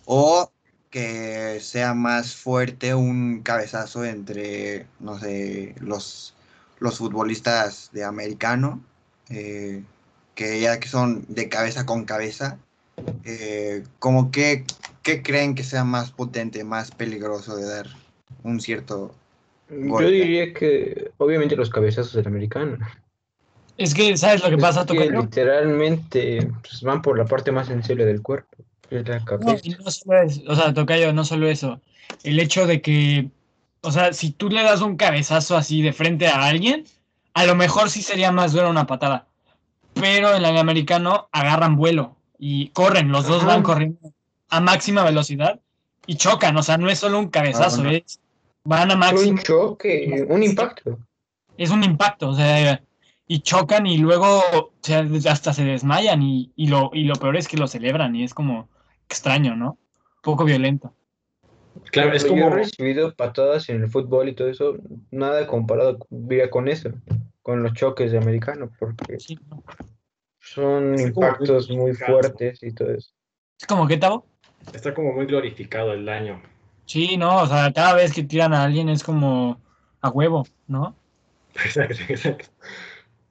O 0.05 0.53
que 0.91 1.61
sea 1.61 1.95
más 1.95 2.37
fuerte 2.37 2.95
un 2.95 3.43
cabezazo 3.43 4.05
entre, 4.05 4.89
no 5.01 5.19
sé, 5.19 5.75
los 5.81 6.35
los 6.79 6.99
futbolistas 6.99 7.91
de 7.93 8.05
americano, 8.05 8.85
eh, 9.31 9.85
que 10.35 10.61
ya 10.61 10.81
que 10.81 10.89
son 10.89 11.25
de 11.29 11.49
cabeza 11.49 11.87
con 11.87 12.05
cabeza, 12.05 12.59
eh, 13.25 13.85
como 13.99 14.31
que, 14.31 14.65
¿qué 15.03 15.23
creen 15.23 15.55
que 15.55 15.65
sea 15.65 15.85
más 15.85 16.11
potente, 16.11 16.65
más 16.65 16.91
peligroso 16.91 17.57
de 17.57 17.67
dar 17.67 17.87
un 18.43 18.61
cierto... 18.61 19.15
Yo 19.71 20.09
diría 20.09 20.53
que 20.53 21.11
obviamente 21.17 21.57
los 21.57 21.71
cabezazos 21.71 22.13
del 22.13 22.27
americano. 22.27 22.79
Es 23.77 23.95
que, 23.95 24.17
¿sabes 24.17 24.43
lo 24.43 24.51
que 24.51 24.57
Es 24.57 24.61
pasa, 24.61 24.87
que 24.87 24.95
Tocayo? 24.95 25.23
literalmente 25.23 26.49
pues, 26.63 26.83
van 26.83 27.03
por 27.03 27.19
la 27.19 27.25
parte 27.25 27.51
más 27.51 27.67
sensible 27.67 28.05
del 28.05 28.23
cuerpo, 28.23 28.57
es 28.91 29.09
la 29.09 29.19
No, 29.19 29.25
cabeza. 29.25 29.57
y 29.63 29.71
no 29.71 29.91
solo 29.91 30.23
es, 30.23 30.43
o 30.47 30.55
sea, 30.55 30.73
Tocayo, 30.75 31.13
no 31.13 31.25
solo 31.25 31.49
eso. 31.49 31.81
El 32.23 32.39
hecho 32.39 32.67
de 32.67 32.81
que, 32.83 33.31
o 33.81 33.91
sea, 33.91 34.13
si 34.13 34.31
tú 34.31 34.49
le 34.49 34.63
das 34.63 34.81
un 34.81 34.97
cabezazo 34.97 35.57
así 35.57 35.83
de 35.83 35.93
frente 35.93 36.29
a 36.29 36.45
alguien, 36.45 36.85
a 37.33 37.47
lo 37.47 37.57
mejor 37.57 37.91
sí 37.91 38.03
sería 38.03 38.31
más 38.31 38.53
dura 38.53 38.69
una 38.69 38.87
patada. 38.87 39.27
Pero 39.95 40.35
en 40.35 40.45
el 40.45 40.57
americano 40.57 41.29
agarran 41.33 41.77
vuelo 41.77 42.14
y 42.39 42.69
corren, 42.69 43.11
los 43.13 43.27
dos 43.27 43.43
Ajá. 43.43 43.47
van 43.55 43.63
corriendo 43.63 44.13
a 44.49 44.61
máxima 44.61 45.05
velocidad 45.05 45.61
y 46.07 46.17
chocan. 46.17 46.57
O 46.57 46.63
sea, 46.63 46.77
no 46.79 46.89
es 46.91 46.99
solo 46.99 47.19
un 47.19 47.29
cabezazo, 47.29 47.83
Ah, 47.85 47.93
es, 47.93 48.21
van 48.65 48.91
a 48.91 48.95
un 48.95 49.01
máximo. 49.01 49.43
choque, 49.43 50.27
un 50.29 50.43
impacto. 50.43 50.99
es 51.57 51.71
un 51.71 51.85
impacto, 51.85 52.31
o 52.31 52.35
sea, 52.35 52.83
y 53.27 53.41
chocan 53.41 53.87
y 53.87 53.99
luego 53.99 54.41
o 54.53 54.73
sea, 54.83 55.07
hasta 55.31 55.53
se 55.53 55.65
desmayan 55.65 56.23
y, 56.23 56.53
y 56.57 56.67
lo, 56.69 56.91
y 56.93 57.05
lo 57.05 57.15
peor 57.15 57.37
es 57.37 57.49
que 57.49 57.57
lo 57.57 57.67
celebran 57.67 58.15
y 58.15 58.25
es 58.25 58.35
como 58.35 58.69
extraño, 59.09 59.57
¿no? 59.57 59.79
poco 60.23 60.45
violento. 60.45 60.93
Claro, 61.91 62.13
es 62.15 62.25
Cuando 62.25 62.41
Yo 62.41 62.45
como... 62.51 62.57
he 62.57 62.65
recibido 62.65 63.15
patadas 63.15 63.69
en 63.69 63.83
el 63.83 63.89
fútbol 63.91 64.29
y 64.29 64.35
todo 64.35 64.49
eso, 64.49 64.77
nada 65.11 65.47
comparado 65.47 65.99
con 66.51 66.69
eso, 66.69 66.91
con 67.43 67.63
los 67.63 67.75
choques 67.75 68.11
de 68.13 68.19
americano, 68.19 68.71
porque 68.79 69.21
Sí, 69.21 69.39
¿no? 69.49 69.63
Son 70.45 70.99
impactos 70.99 71.71
muy 71.71 71.95
fuertes 71.95 72.63
y 72.63 72.73
todo 72.73 72.91
eso. 72.93 73.11
Es 73.61 73.67
como 73.67 73.87
que 73.87 73.97
Tavo. 73.97 74.27
Está 74.73 74.95
como 74.95 75.13
muy 75.13 75.27
glorificado 75.27 75.93
el 75.93 76.05
daño. 76.05 76.43
Sí, 76.87 77.17
no, 77.17 77.43
o 77.43 77.47
sea, 77.47 77.73
cada 77.73 77.95
vez 77.95 78.13
que 78.13 78.23
tiran 78.23 78.53
a 78.53 78.65
alguien 78.65 78.89
es 78.89 79.03
como 79.03 79.61
a 80.01 80.11
huevo, 80.11 80.47
¿no? 80.67 80.95
Exacto, 81.55 82.03
exacto. 82.09 82.47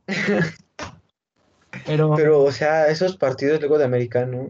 Pero, 1.86 2.14
Pero, 2.16 2.44
o 2.44 2.52
sea, 2.52 2.88
esos 2.88 3.18
partidos 3.18 3.60
luego 3.60 3.78
de 3.78 3.86
americano 3.86 4.50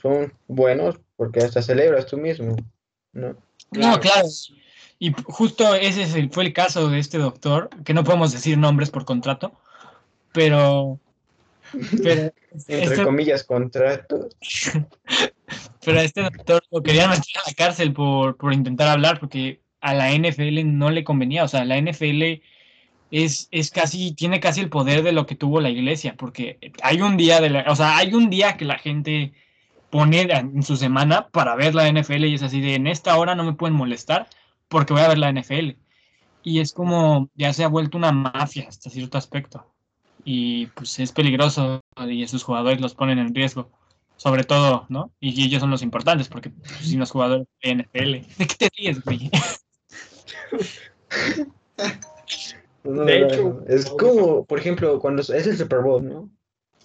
son 0.00 0.32
buenos 0.46 0.96
porque 1.16 1.40
hasta 1.40 1.62
celebras 1.62 2.06
tú 2.06 2.16
mismo, 2.16 2.56
¿no? 3.12 3.36
no, 3.72 4.00
claro. 4.00 4.28
Y 4.98 5.12
justo 5.24 5.74
ese 5.74 6.28
fue 6.28 6.44
el 6.44 6.52
caso 6.52 6.88
de 6.88 6.98
este 6.98 7.18
doctor, 7.18 7.70
que 7.84 7.94
no 7.94 8.04
podemos 8.04 8.32
decir 8.32 8.56
nombres 8.56 8.90
por 8.90 9.04
contrato, 9.04 9.52
pero, 10.32 11.00
pero, 12.02 12.32
Entre 12.52 12.82
este, 12.82 13.04
comillas, 13.04 13.44
contratos. 13.44 14.36
pero 15.84 16.00
a 16.00 16.02
este 16.02 16.22
doctor 16.22 16.62
lo 16.70 16.82
querían 16.82 17.10
meter 17.10 17.36
a 17.44 17.48
la 17.48 17.54
cárcel 17.54 17.92
por, 17.92 18.36
por 18.36 18.52
intentar 18.52 18.88
hablar, 18.88 19.20
porque 19.20 19.60
a 19.80 19.94
la 19.94 20.12
NFL 20.12 20.60
no 20.64 20.90
le 20.90 21.04
convenía, 21.04 21.44
o 21.44 21.48
sea, 21.48 21.64
la 21.64 21.80
NFL 21.80 22.42
es, 23.10 23.48
es 23.50 23.70
casi, 23.70 24.12
tiene 24.12 24.40
casi 24.40 24.60
el 24.60 24.68
poder 24.68 25.02
de 25.02 25.12
lo 25.12 25.26
que 25.26 25.34
tuvo 25.34 25.60
la 25.60 25.70
iglesia, 25.70 26.14
porque 26.16 26.58
hay 26.82 27.00
un 27.00 27.16
día 27.16 27.40
de 27.40 27.50
la, 27.50 27.64
o 27.68 27.76
sea, 27.76 27.96
hay 27.96 28.14
un 28.14 28.30
día 28.30 28.56
que 28.56 28.64
la 28.64 28.78
gente 28.78 29.32
pone 29.90 30.22
en 30.22 30.62
su 30.62 30.76
semana 30.76 31.28
para 31.28 31.56
ver 31.56 31.74
la 31.74 31.90
NFL 31.90 32.24
y 32.24 32.34
es 32.34 32.42
así 32.42 32.60
de 32.60 32.76
en 32.76 32.86
esta 32.86 33.16
hora 33.18 33.34
no 33.34 33.44
me 33.44 33.54
pueden 33.54 33.76
molestar 33.76 34.28
porque 34.68 34.92
voy 34.92 35.02
a 35.02 35.08
ver 35.08 35.18
la 35.18 35.32
NFL. 35.32 35.70
Y 36.42 36.60
es 36.60 36.72
como 36.72 37.28
ya 37.34 37.52
se 37.52 37.64
ha 37.64 37.68
vuelto 37.68 37.98
una 37.98 38.12
mafia 38.12 38.66
hasta 38.68 38.88
cierto 38.88 39.18
aspecto. 39.18 39.69
Y 40.24 40.66
pues 40.68 40.98
es 40.98 41.12
peligroso 41.12 41.80
y 42.08 42.22
esos 42.22 42.42
jugadores 42.42 42.80
los 42.80 42.94
ponen 42.94 43.18
en 43.18 43.34
riesgo. 43.34 43.70
Sobre 44.16 44.44
todo, 44.44 44.84
¿no? 44.90 45.10
Y 45.18 45.44
ellos 45.44 45.60
son 45.60 45.70
los 45.70 45.82
importantes 45.82 46.28
porque 46.28 46.50
pues, 46.50 46.72
sin 46.82 47.00
los 47.00 47.10
jugadores 47.10 47.46
de 47.62 47.74
NFL. 47.74 48.12
¿De 48.38 48.46
qué 48.46 48.54
te 48.58 48.68
ríes, 48.76 49.02
güey? 49.02 49.30
No, 52.84 53.04
De 53.04 53.20
no, 53.20 53.26
hecho, 53.26 53.42
no. 53.42 53.64
es 53.66 53.86
como, 53.90 54.44
por 54.44 54.58
ejemplo, 54.58 54.98
cuando 55.00 55.22
es 55.22 55.30
el 55.30 55.56
Super 55.56 55.80
Bowl, 55.80 56.06
¿no? 56.06 56.30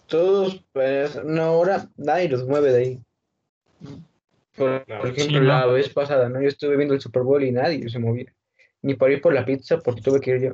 Todos, 0.08 0.64
pues, 0.72 1.16
una 1.16 1.52
hora, 1.52 1.90
nadie 1.98 2.30
los 2.30 2.46
mueve 2.46 2.72
de 2.72 2.78
ahí. 2.78 3.02
Por, 4.56 4.86
ejemplo, 4.88 5.24
Sí, 5.24 5.34
¿no? 5.34 5.42
la 5.42 5.66
vez 5.66 5.90
pasada, 5.90 6.30
¿no? 6.30 6.42
Yo 6.42 6.48
estuve 6.48 6.78
viendo 6.78 6.94
el 6.94 7.02
Super 7.02 7.24
Bowl 7.24 7.44
y 7.44 7.52
nadie 7.52 7.90
se 7.90 8.00
movía. 8.00 8.34
Ni 8.82 8.96
para 8.96 9.14
ir 9.14 9.22
por 9.22 9.34
la 9.34 9.46
pizza 9.46 9.80
porque 9.80 10.02
tuve 10.02 10.20
que 10.20 10.32
ir 10.32 10.42
yo. 10.42 10.52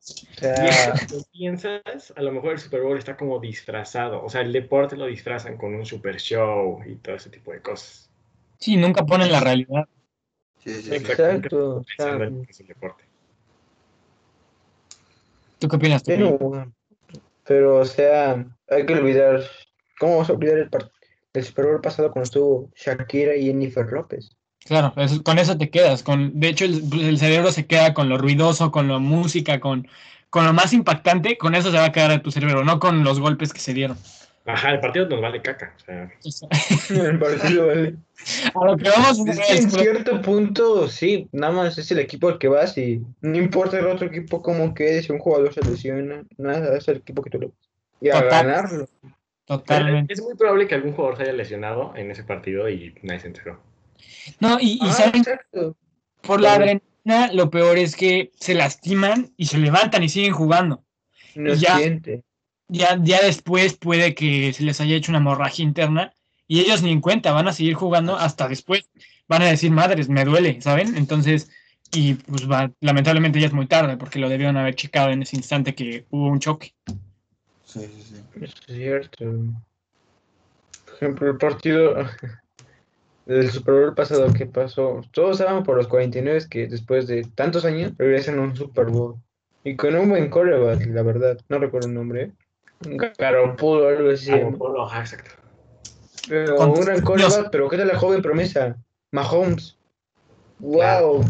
O 0.00 0.40
sea, 0.40 0.96
si 1.08 1.22
piensas, 1.32 2.12
a 2.16 2.22
lo 2.22 2.32
mejor 2.32 2.52
el 2.52 2.58
Super 2.58 2.82
Bowl 2.82 2.98
está 2.98 3.16
como 3.16 3.38
disfrazado. 3.38 4.24
O 4.24 4.28
sea, 4.28 4.40
el 4.40 4.52
deporte 4.52 4.96
lo 4.96 5.06
disfrazan 5.06 5.56
con 5.56 5.74
un 5.74 5.84
super 5.84 6.18
show 6.18 6.82
y 6.86 6.96
todo 6.96 7.16
ese 7.16 7.30
tipo 7.30 7.52
de 7.52 7.60
cosas. 7.60 8.10
Sí, 8.58 8.76
nunca 8.76 9.04
ponen 9.04 9.30
la 9.30 9.40
realidad. 9.40 9.86
Sí, 10.58 10.74
sí, 10.74 10.82
sí. 10.82 10.94
Exacto. 10.94 11.82
Exacto. 11.82 12.42
Es 12.48 12.60
el 12.60 12.66
deporte. 12.66 13.04
¿Tú 15.58 15.68
qué 15.68 15.76
opinas? 15.76 16.02
Tocayo? 16.02 16.38
no, 16.40 16.72
pero, 17.46 17.78
o 17.78 17.84
sea, 17.84 18.46
hay 18.68 18.86
que 18.86 18.94
olvidar. 18.94 19.42
¿Cómo 19.98 20.12
vamos 20.12 20.30
a 20.30 20.32
olvidar 20.32 20.58
el, 20.58 20.70
el 21.34 21.44
Super 21.44 21.66
Bowl 21.66 21.80
pasado 21.80 22.10
cuando 22.10 22.24
estuvo 22.24 22.70
Shakira 22.74 23.36
y 23.36 23.46
Jennifer 23.46 23.86
López? 23.86 24.30
Claro, 24.64 24.92
eso- 24.96 25.22
con 25.22 25.38
eso 25.38 25.56
te 25.56 25.70
quedas. 25.70 26.02
Con, 26.02 26.38
de 26.38 26.48
hecho, 26.48 26.64
el, 26.64 26.82
pues, 26.88 27.02
el 27.02 27.18
cerebro 27.18 27.50
se 27.52 27.66
queda 27.66 27.94
con 27.94 28.08
lo 28.08 28.18
ruidoso, 28.18 28.70
con 28.70 28.88
la 28.88 28.98
música, 28.98 29.58
con, 29.60 29.88
con 30.28 30.44
lo 30.46 30.52
más 30.52 30.72
impactante. 30.72 31.38
Con 31.38 31.54
eso 31.54 31.70
se 31.70 31.78
va 31.78 31.86
a 31.86 31.92
quedar 31.92 32.10
a 32.10 32.22
tu 32.22 32.30
cerebro, 32.30 32.64
no 32.64 32.78
con 32.78 33.02
los 33.04 33.20
golpes 33.20 33.52
que 33.52 33.60
se 33.60 33.74
dieron. 33.74 33.96
Ajá, 34.46 34.70
el 34.72 34.80
partido 34.80 35.06
nos 35.08 35.20
vale 35.20 35.42
caca. 35.42 35.74
O 35.76 35.80
sea, 35.84 36.10
El 36.90 37.18
partido, 37.18 37.66
vale. 37.66 37.94
A 38.54 38.64
lo 38.66 38.76
que 38.76 38.90
vamos 38.90 39.18
Es 39.26 39.38
que 39.38 39.56
en 39.56 39.70
cierto 39.70 40.20
punto, 40.20 40.88
sí, 40.88 41.26
nada 41.32 41.52
más 41.54 41.78
es 41.78 41.90
el 41.90 42.00
equipo 42.00 42.28
al 42.28 42.38
que 42.38 42.48
vas 42.48 42.76
y 42.76 43.00
no 43.22 43.38
importa 43.38 43.78
el 43.78 43.86
otro 43.86 44.08
equipo 44.08 44.42
cómo 44.42 44.74
quede, 44.74 45.02
si 45.02 45.10
un 45.12 45.20
jugador 45.20 45.54
se 45.54 45.62
lesiona, 45.62 46.22
nada, 46.36 46.76
es 46.76 46.86
el 46.88 46.98
equipo 46.98 47.22
que 47.22 47.30
tú 47.30 47.38
le 47.40 47.46
vas. 47.46 47.54
Y 48.02 48.10
a 48.10 48.20
Total. 48.20 48.46
ganarlo. 48.46 48.88
totalmente. 49.46 50.12
es 50.12 50.20
muy 50.22 50.34
probable 50.36 50.66
que 50.68 50.74
algún 50.74 50.92
jugador 50.92 51.16
se 51.16 51.22
haya 51.24 51.32
lesionado 51.32 51.92
en 51.96 52.10
ese 52.10 52.24
partido 52.24 52.68
y 52.68 52.94
nadie 53.02 53.20
se 53.20 53.26
enteró. 53.28 53.58
No, 54.40 54.58
y, 54.60 54.74
y 54.74 54.88
Ah, 54.88 54.92
saben, 54.92 55.16
exacto. 55.20 55.76
por 56.22 56.40
la 56.40 56.54
adrenalina, 56.54 57.32
lo 57.32 57.50
peor 57.50 57.78
es 57.78 57.96
que 57.96 58.30
se 58.38 58.54
lastiman 58.54 59.32
y 59.36 59.46
se 59.46 59.58
levantan 59.58 60.02
y 60.02 60.08
siguen 60.08 60.32
jugando. 60.32 60.84
No 61.34 61.54
Ya. 61.54 61.78
siente. 61.78 62.22
Ya, 62.68 62.98
ya 63.02 63.20
después 63.20 63.76
puede 63.76 64.14
que 64.14 64.52
se 64.52 64.62
les 64.62 64.80
haya 64.80 64.94
hecho 64.94 65.10
una 65.10 65.18
hemorragia 65.18 65.64
interna 65.64 66.12
y 66.46 66.60
ellos 66.60 66.82
ni 66.82 66.92
en 66.92 67.00
cuenta, 67.00 67.32
van 67.32 67.48
a 67.48 67.52
seguir 67.52 67.74
jugando 67.74 68.16
hasta 68.16 68.46
después. 68.48 68.88
Van 69.26 69.42
a 69.42 69.46
decir, 69.46 69.70
madres, 69.72 70.08
me 70.08 70.24
duele, 70.24 70.60
¿saben? 70.60 70.96
Entonces, 70.96 71.50
y 71.92 72.14
pues 72.14 72.48
va, 72.48 72.70
lamentablemente 72.80 73.40
ya 73.40 73.46
es 73.48 73.52
muy 73.52 73.66
tarde 73.66 73.96
porque 73.96 74.20
lo 74.20 74.28
debieron 74.28 74.56
haber 74.56 74.76
checado 74.76 75.10
en 75.10 75.22
ese 75.22 75.36
instante 75.36 75.74
que 75.74 76.04
hubo 76.10 76.28
un 76.28 76.38
choque. 76.38 76.74
Sí, 77.64 77.80
sí, 77.80 78.02
sí. 78.08 78.16
Es 78.40 78.54
cierto. 78.66 79.24
Por 80.84 80.94
ejemplo, 80.94 81.30
el 81.30 81.36
partido 81.38 81.96
del 83.26 83.50
Super 83.50 83.74
Bowl 83.74 83.94
pasado 83.94 84.32
que 84.32 84.46
pasó, 84.46 85.02
todos 85.12 85.38
sabemos 85.38 85.64
por 85.64 85.76
los 85.76 85.86
49 85.88 86.46
que 86.50 86.66
después 86.66 87.06
de 87.06 87.22
tantos 87.34 87.64
años 87.64 87.92
regresan 87.98 88.38
a 88.38 88.42
un 88.42 88.56
Super 88.56 88.86
Bowl. 88.86 89.16
Y 89.62 89.76
con 89.76 89.94
un 89.94 90.08
buen 90.08 90.30
coreback, 90.30 90.86
la 90.86 91.02
verdad. 91.02 91.38
No 91.48 91.58
recuerdo 91.58 91.88
el 91.88 91.94
nombre. 91.94 92.32
Garoppolo, 93.18 93.88
algo 93.88 94.10
así. 94.10 94.30
ajá, 94.32 95.00
exacto. 95.00 95.30
Pero 96.28 96.56
Con- 96.56 96.70
un 96.70 96.80
gran 96.80 97.00
coreback, 97.02 97.50
pero 97.50 97.68
¿qué 97.68 97.76
tal 97.76 97.88
la 97.88 97.98
joven 97.98 98.22
promesa? 98.22 98.76
Mahomes. 99.12 99.76
¡Wow! 100.58 101.24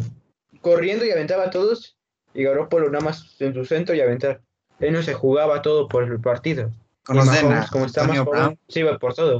Corriendo 0.60 1.04
y 1.04 1.10
aventaba 1.10 1.44
a 1.44 1.50
todos. 1.50 1.96
Y 2.34 2.44
Garoppolo 2.44 2.88
nada 2.90 3.04
más 3.04 3.34
en 3.40 3.54
su 3.54 3.64
centro 3.64 3.94
y 3.94 4.00
aventar. 4.00 4.40
Él 4.78 4.92
no 4.92 5.02
se 5.02 5.14
jugaba 5.14 5.60
todo 5.62 5.88
por 5.88 6.04
el 6.04 6.20
partido. 6.20 6.70
¿Conocen 7.04 7.46
a 7.46 7.48
Mahomes, 7.48 7.70
como 7.70 7.86
está 7.86 8.04
más 8.04 8.18
joven, 8.20 8.30
Brown? 8.40 8.58
se 8.68 8.80
iba 8.80 8.98
por 8.98 9.14
todo. 9.14 9.38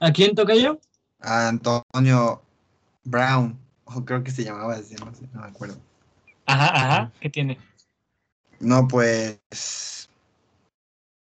¿A 0.00 0.12
quién 0.12 0.34
toca 0.34 0.54
yo? 0.54 0.78
A 1.20 1.48
Antonio 1.48 2.42
Brown. 3.04 3.58
O 3.84 4.04
creo 4.04 4.22
que 4.22 4.30
se 4.30 4.44
llamaba 4.44 4.74
así, 4.74 4.94
no 4.96 5.14
sé, 5.14 5.26
no 5.32 5.40
me 5.40 5.48
acuerdo. 5.48 5.78
Ajá, 6.46 6.66
ajá, 6.74 7.12
¿qué 7.20 7.30
tiene? 7.30 7.58
No, 8.60 8.86
pues. 8.86 9.40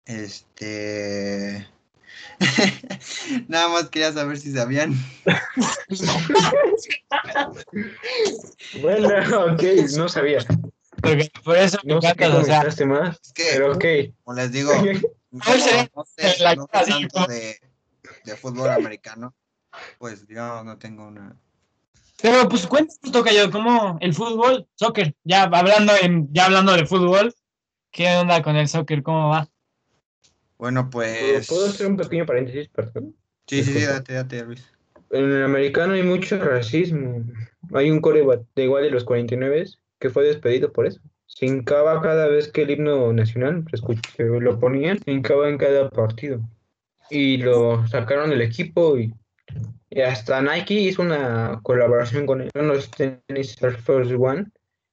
Este. 0.05 1.67
Nada 3.47 3.69
más 3.69 3.89
quería 3.89 4.11
saber 4.13 4.37
si 4.37 4.51
sabían. 4.53 4.93
Bueno, 8.81 9.07
ok, 9.53 9.63
no 9.97 10.07
sabía. 10.09 10.39
Porque 11.01 11.31
por 11.43 11.57
eso 11.57 11.77
me 11.83 11.95
No 11.95 12.01
sé 12.01 12.13
qué 12.15 12.25
o 12.25 12.43
sea, 12.43 12.63
más, 12.85 13.19
Es 13.23 13.33
que, 13.33 13.43
pero 13.53 13.73
ok. 13.73 13.85
como 14.23 14.37
les 14.37 14.51
digo, 14.51 14.71
no, 15.31 15.43
sé, 15.43 15.91
no 15.95 16.05
sé, 16.05 16.43
la 16.43 16.55
no 16.55 16.67
sé 16.71 16.89
tanto 16.89 17.27
de, 17.27 17.59
de 18.23 18.35
fútbol 18.37 18.69
americano. 18.69 19.33
Pues 19.99 20.27
yo 20.27 20.63
no 20.63 20.77
tengo 20.77 21.07
una. 21.07 21.35
Pero 22.21 22.47
pues 22.47 22.67
cuéntanos, 22.67 23.11
toca 23.11 23.31
yo, 23.31 23.49
¿cómo 23.49 23.97
el 23.99 24.13
fútbol, 24.13 24.67
soccer, 24.75 25.15
ya 25.23 25.43
hablando 25.43 25.93
en, 26.01 26.31
ya 26.31 26.45
hablando 26.45 26.73
de 26.73 26.85
fútbol, 26.85 27.33
¿qué 27.91 28.15
onda 28.17 28.43
con 28.43 28.55
el 28.55 28.67
soccer? 28.67 29.01
¿Cómo 29.01 29.29
va? 29.29 29.49
Bueno, 30.57 30.89
pues. 30.89 31.47
¿Puedo 31.47 31.67
hacer 31.67 31.87
un 31.87 31.97
pequeño 31.97 32.25
paréntesis, 32.25 32.69
perdón? 32.69 33.15
Sí, 33.47 33.63
sí, 33.63 33.63
sí, 33.63 33.71
Disculpa. 33.73 33.93
date, 33.93 34.13
date, 34.13 34.45
Luis. 34.45 34.71
En 35.09 35.31
el 35.31 35.43
americano 35.43 35.93
hay 35.93 36.03
mucho 36.03 36.37
racismo. 36.37 37.23
Hay 37.73 37.89
un 37.89 37.99
coreback 37.99 38.43
de 38.55 38.63
igual 38.63 38.83
de 38.83 38.91
los 38.91 39.03
49 39.03 39.65
que 39.99 40.09
fue 40.09 40.23
despedido 40.23 40.71
por 40.71 40.85
eso. 40.85 41.01
Se 41.25 41.45
hincaba 41.45 42.01
cada 42.01 42.27
vez 42.27 42.49
que 42.49 42.63
el 42.63 42.71
himno 42.71 43.11
nacional 43.13 43.65
lo 44.17 44.59
ponían, 44.59 44.99
se 45.03 45.11
hincaba 45.11 45.49
en 45.49 45.57
cada 45.57 45.89
partido. 45.89 46.41
Y 47.09 47.37
lo 47.37 47.87
sacaron 47.87 48.29
del 48.29 48.41
equipo 48.41 48.97
y, 48.97 49.13
y 49.89 50.01
hasta 50.01 50.41
Nike 50.41 50.73
hizo 50.73 51.01
una 51.01 51.59
colaboración 51.63 52.25
con 52.25 52.47
los 52.53 52.91
tenis 52.91 53.61
Air 53.61 53.77
Force 53.77 54.15
One 54.15 54.45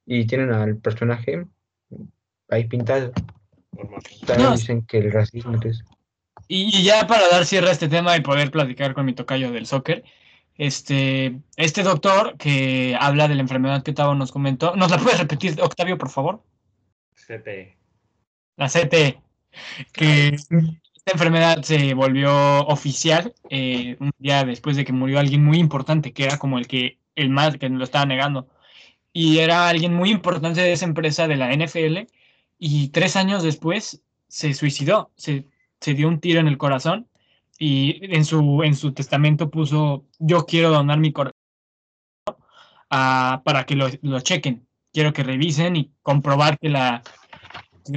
y 0.06 0.26
tienen 0.26 0.52
al 0.52 0.76
personaje 0.78 1.46
ahí 2.48 2.64
pintado. 2.64 3.12
También 4.26 4.50
No. 4.50 4.56
dicen 4.56 4.82
que 4.86 4.98
el 4.98 5.12
racismo 5.12 5.58
es... 5.64 5.84
Y, 6.48 6.76
y 6.76 6.82
ya 6.82 7.06
para 7.06 7.28
dar 7.30 7.44
cierre 7.44 7.68
a 7.68 7.72
este 7.72 7.88
tema 7.88 8.16
y 8.16 8.22
poder 8.22 8.50
platicar 8.50 8.94
con 8.94 9.04
mi 9.04 9.12
tocayo 9.12 9.52
del 9.52 9.66
soccer, 9.66 10.02
este, 10.56 11.38
este 11.56 11.82
doctor 11.82 12.36
que 12.38 12.96
habla 12.98 13.28
de 13.28 13.34
la 13.34 13.42
enfermedad 13.42 13.82
que 13.82 13.92
Tavo 13.92 14.14
nos 14.14 14.32
comentó, 14.32 14.74
¿nos 14.74 14.90
la 14.90 14.98
puedes 14.98 15.20
repetir, 15.20 15.60
Octavio, 15.60 15.98
por 15.98 16.08
favor? 16.08 16.42
CT. 17.14 17.76
La 18.56 18.66
CT, 18.68 19.20
que 19.92 20.36
esta 21.08 21.16
enfermedad 21.16 21.62
se 21.62 21.94
volvió 21.94 22.66
oficial 22.66 23.32
eh, 23.48 23.96
un 23.98 24.10
día 24.18 24.44
después 24.44 24.76
de 24.76 24.84
que 24.84 24.92
murió 24.92 25.18
alguien 25.18 25.42
muy 25.42 25.58
importante, 25.58 26.12
que 26.12 26.24
era 26.24 26.38
como 26.38 26.58
el 26.58 26.66
que, 26.66 26.98
el 27.14 27.30
más 27.30 27.56
que 27.56 27.68
lo 27.70 27.82
estaba 27.82 28.04
negando. 28.04 28.46
Y 29.12 29.38
era 29.38 29.68
alguien 29.70 29.94
muy 29.94 30.10
importante 30.10 30.60
de 30.60 30.72
esa 30.72 30.84
empresa 30.84 31.26
de 31.26 31.36
la 31.36 31.50
NFL, 31.52 32.06
y 32.58 32.88
tres 32.88 33.16
años 33.16 33.42
después 33.42 34.02
se 34.28 34.52
suicidó, 34.52 35.10
se, 35.16 35.46
se 35.80 35.94
dio 35.94 36.08
un 36.08 36.20
tiro 36.20 36.40
en 36.40 36.46
el 36.48 36.58
corazón, 36.58 37.08
y 37.58 37.98
en 38.14 38.26
su, 38.26 38.62
en 38.62 38.74
su 38.76 38.92
testamento 38.92 39.50
puso, 39.50 40.04
yo 40.18 40.44
quiero 40.44 40.70
donar 40.70 40.98
mi 40.98 41.10
corazón 41.12 41.32
a- 42.90 43.40
para 43.46 43.64
que 43.64 43.76
lo, 43.76 43.88
lo 44.02 44.20
chequen, 44.20 44.66
quiero 44.92 45.14
que 45.14 45.22
revisen 45.22 45.74
y 45.76 45.90
comprobar 46.02 46.58
que 46.58 46.68
la... 46.68 47.02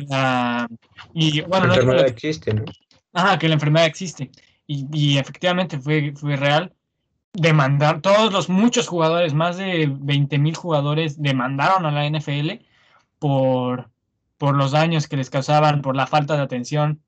la- 0.07 0.67
y 1.13 1.41
bueno, 1.41 1.67
no- 1.67 1.99
existe, 2.05 2.53
¿no? 2.53 2.63
Ajá, 3.13 3.37
que 3.39 3.47
la 3.47 3.55
enfermedad 3.55 3.85
existe. 3.87 4.31
Y, 4.67 5.17
efectivamente 5.17 5.79
fue, 5.79 6.13
fue 6.15 6.35
real. 6.37 6.73
Demandar, 7.33 8.01
todos 8.01 8.33
los 8.33 8.49
muchos 8.49 8.87
jugadores, 8.87 9.33
más 9.33 9.57
de 9.57 9.89
20 9.91 10.37
mil 10.39 10.55
jugadores, 10.55 11.21
demandaron 11.21 11.85
a 11.85 11.91
la 11.91 12.05
NFL 12.05 12.65
por, 13.19 13.89
por 14.37 14.55
los 14.57 14.71
daños 14.71 15.07
que 15.07 15.17
les 15.17 15.29
causaban, 15.29 15.81
por 15.81 15.95
la 15.95 16.07
falta 16.07 16.35
de 16.37 16.43
atención. 16.43 17.01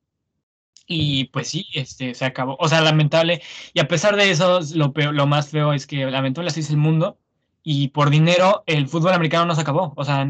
Y 0.86 1.26
pues 1.26 1.48
sí, 1.50 1.66
este, 1.74 2.14
se 2.14 2.26
acabó. 2.26 2.58
O 2.60 2.68
sea, 2.68 2.82
lamentable. 2.82 3.42
Y 3.74 3.80
a 3.80 3.88
pesar 3.88 4.16
de 4.16 4.30
eso, 4.32 4.60
lo, 4.76 4.94
peor- 4.94 5.14
lo 5.14 5.28
más 5.28 5.50
feo 5.50 5.74
es 5.74 5.88
que 5.88 6.06
lamentable 6.06 6.50
así 6.50 6.60
es 6.62 6.70
el 6.70 6.78
mundo. 6.78 7.18
Y 7.64 7.90
por 7.90 8.10
dinero, 8.10 8.64
el 8.66 8.88
fútbol 8.88 9.14
americano 9.14 9.46
no 9.46 9.56
se 9.56 9.62
acabó. 9.62 9.94
O 9.96 10.04
sea, 10.06 10.28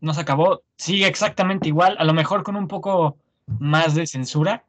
no 0.00 0.14
se 0.14 0.20
acabó. 0.20 0.62
Sigue 0.76 1.06
exactamente 1.06 1.68
igual, 1.68 1.96
a 1.98 2.04
lo 2.04 2.14
mejor 2.14 2.44
con 2.44 2.56
un 2.56 2.68
poco 2.68 3.18
más 3.58 3.94
de 3.94 4.06
censura, 4.06 4.64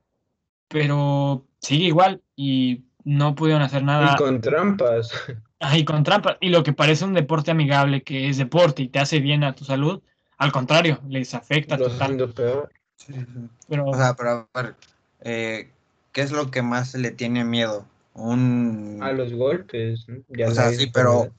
pero 0.69 1.45
sigue 1.59 1.85
igual 1.85 2.21
y 2.35 2.83
no 3.03 3.35
pudieron 3.35 3.61
hacer 3.61 3.83
nada. 3.83 4.13
Y 4.13 4.17
con 4.17 4.39
trampas. 4.39 5.11
Ay, 5.59 5.83
con 5.83 6.03
trampa. 6.03 6.37
Y 6.39 6.49
lo 6.49 6.63
que 6.63 6.71
parece 6.71 7.03
un 7.03 7.13
deporte 7.13 7.51
amigable, 7.51 8.01
que 8.03 8.29
es 8.29 8.37
deporte 8.37 8.83
y 8.83 8.87
te 8.87 8.99
hace 8.99 9.19
bien 9.19 9.43
a 9.43 9.55
tu 9.55 9.65
salud, 9.65 10.01
al 10.37 10.51
contrario, 10.53 11.01
les 11.09 11.33
afecta 11.33 11.75
Lo 11.77 11.89
total. 11.89 12.31
peor. 12.33 12.71
Sí, 12.95 13.13
sí. 13.13 13.25
Pero 13.67 13.87
O 13.87 13.93
sea, 13.95 14.13
pero 14.15 14.47
a 14.53 14.61
ver, 14.61 14.75
eh, 15.21 15.69
¿qué 16.13 16.21
es 16.21 16.31
lo 16.31 16.49
que 16.49 16.61
más 16.61 16.91
se 16.91 16.99
le 16.99 17.11
tiene 17.11 17.43
miedo? 17.43 17.85
Un, 18.13 18.99
A 19.01 19.11
los 19.11 19.33
golpes. 19.33 20.05
¿no? 20.07 20.17
Ya 20.29 20.47
O 20.47 20.51
sea, 20.51 20.69
sí, 20.71 20.87
pero- 20.87 21.29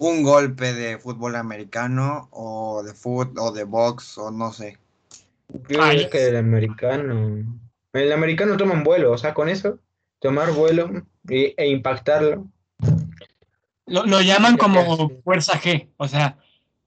un 0.00 0.22
golpe 0.22 0.74
de 0.74 0.96
fútbol 0.98 1.34
americano 1.34 2.28
o 2.30 2.84
de 2.84 2.94
fútbol 2.94 3.32
o 3.38 3.50
de 3.50 3.64
box 3.64 4.16
o 4.18 4.30
no 4.30 4.52
sé. 4.52 4.78
Yo 5.68 5.82
Ah, 5.82 5.92
ya 5.92 6.08
que 6.08 6.28
el 6.28 6.36
americano. 6.36 7.44
El 7.92 8.12
americano 8.12 8.56
toma 8.56 8.74
un 8.74 8.84
vuelo, 8.84 9.12
o 9.12 9.18
sea, 9.18 9.34
con 9.34 9.48
eso, 9.48 9.78
tomar 10.20 10.52
vuelo 10.52 10.90
e 11.28 11.68
impactarlo. 11.68 12.46
lo, 13.86 14.06
lo 14.06 14.20
llaman 14.20 14.56
como 14.56 15.10
fuerza 15.22 15.60
G, 15.60 15.88
o 15.96 16.08
sea, 16.08 16.38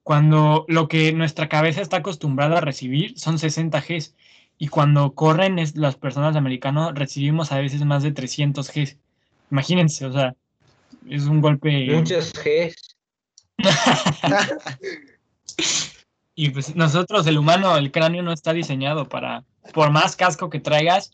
cuando 0.03 0.65
lo 0.67 0.87
que 0.87 1.13
nuestra 1.13 1.49
cabeza 1.49 1.81
está 1.81 1.97
acostumbrada 1.97 2.57
a 2.57 2.61
recibir 2.61 3.17
son 3.19 3.39
60 3.39 3.81
Gs 3.81 4.15
y 4.57 4.67
cuando 4.67 5.13
corren 5.13 5.59
es, 5.59 5.75
las 5.75 5.95
personas 5.95 6.35
americanas 6.35 6.93
recibimos 6.93 7.51
a 7.51 7.59
veces 7.59 7.83
más 7.83 8.03
de 8.03 8.11
300 8.11 8.71
Gs. 8.71 8.97
Imagínense, 9.49 10.05
o 10.05 10.13
sea, 10.13 10.35
es 11.09 11.23
un 11.23 11.41
golpe. 11.41 11.87
Muchas 11.95 12.31
Gs. 12.33 12.95
Y 16.35 16.49
pues 16.49 16.75
nosotros, 16.75 17.27
el 17.27 17.37
humano, 17.37 17.75
el 17.77 17.91
cráneo 17.91 18.23
no 18.23 18.31
está 18.31 18.53
diseñado 18.53 19.07
para, 19.09 19.43
por 19.73 19.91
más 19.91 20.15
casco 20.15 20.49
que 20.49 20.59
traigas, 20.59 21.11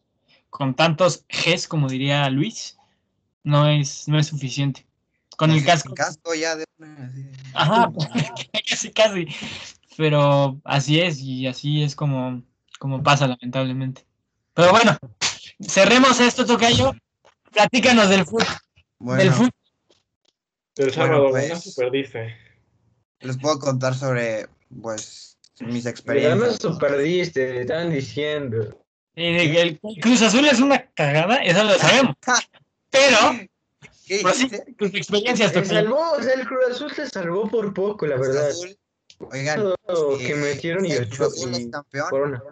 con 0.50 0.76
tantos 0.76 1.26
Gs, 1.28 1.68
como 1.68 1.90
diría 1.90 2.30
Luis, 2.30 2.78
no 3.44 3.68
es, 3.68 4.08
no 4.08 4.20
es 4.20 4.28
suficiente. 4.28 4.86
Con 5.38 5.52
el 5.52 5.64
casco. 5.66 5.94
casco 5.94 6.34
ya 6.34 6.56
de 6.56 6.66
una, 6.80 7.08
así. 7.08 7.26
Ajá, 7.54 7.92
casi, 8.70 8.92
casi. 8.92 9.28
Pero 9.98 10.60
así 10.64 11.00
es, 11.00 11.20
y 11.20 11.48
así 11.48 11.84
es 11.84 11.96
como, 11.96 12.44
como 12.80 13.02
pasa, 13.04 13.28
lamentablemente. 13.28 14.06
Pero 14.54 14.72
bueno, 14.72 14.98
cerremos 15.62 16.20
esto, 16.20 16.46
Tocayo. 16.46 16.94
Platícanos 17.52 18.10
del 18.10 18.26
fútbol. 18.26 18.46
Bueno, 19.00 19.24
Del 19.24 19.32
fútbol. 19.34 19.52
El 20.76 20.86
Bueno, 20.86 20.94
sábado, 20.94 21.30
pues- 21.32 21.46
una 21.52 21.60
super 21.60 21.92
dice. 21.92 22.36
les 23.20 23.38
puedo 23.38 23.58
contar 23.60 23.96
sobre, 23.96 24.48
pues, 24.82 25.38
mis 25.60 25.84
Ya 25.84 25.90
experiencias. 25.90 26.64
nos 26.64 26.78
perdiste, 26.80 27.62
estaban 27.62 27.92
diciendo. 27.92 28.84
Y 29.16 29.34
de 29.34 29.52
que 29.52 29.62
el 29.62 29.80
Cruz 30.02 30.22
Azul 30.22 30.46
es 30.48 30.60
una 30.60 30.86
cagada, 30.92 31.38
eso 31.38 31.64
lo 31.64 31.74
sabemos. 31.76 32.16
Pero 32.92 33.18
¿Qué 34.06 34.20
Pero 34.24 34.34
sí. 34.34 34.44
dijiste? 34.46 34.74
tus 34.78 34.94
experiencias, 34.94 35.52
Se 35.52 35.62
Tocayo. 35.62 35.82
salvó, 35.82 36.12
o 36.12 36.22
sea, 36.24 36.34
el 36.34 36.48
Cruz 36.48 36.64
Azul 36.72 36.92
se 36.94 37.10
salvó 37.10 37.50
por 37.50 37.74
poco, 37.74 38.06
la 38.08 38.16
Cruz 38.16 38.28
verdad. 38.30 38.50
Azul, 38.50 38.78
Oigan, 39.32 39.74
Todo 39.88 40.20
eh, 40.20 40.28
que 40.28 40.36
metieron 40.36 40.86
y 40.86 40.92
el 40.92 41.10
Cruz 41.10 41.34
Azul 41.36 41.54
es 41.56 41.68
campeón. 41.70 42.10
Corona. 42.10 42.44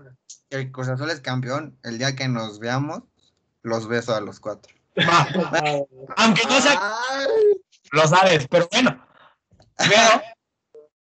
El 0.49 0.71
Cruz 0.71 0.87
Azul 0.89 1.09
es 1.11 1.19
campeón. 1.21 1.77
El 1.83 1.97
día 1.99 2.15
que 2.15 2.27
nos 2.27 2.59
veamos, 2.59 3.03
los 3.61 3.87
beso 3.87 4.15
a 4.15 4.21
los 4.21 4.39
cuatro. 4.39 4.73
Aunque 6.17 6.41
no 6.47 6.61
sea, 6.61 6.93
Ay, 7.11 7.27
lo 7.91 8.07
sabes, 8.07 8.47
pero 8.49 8.67
bueno. 8.71 9.05
Pero 9.77 10.21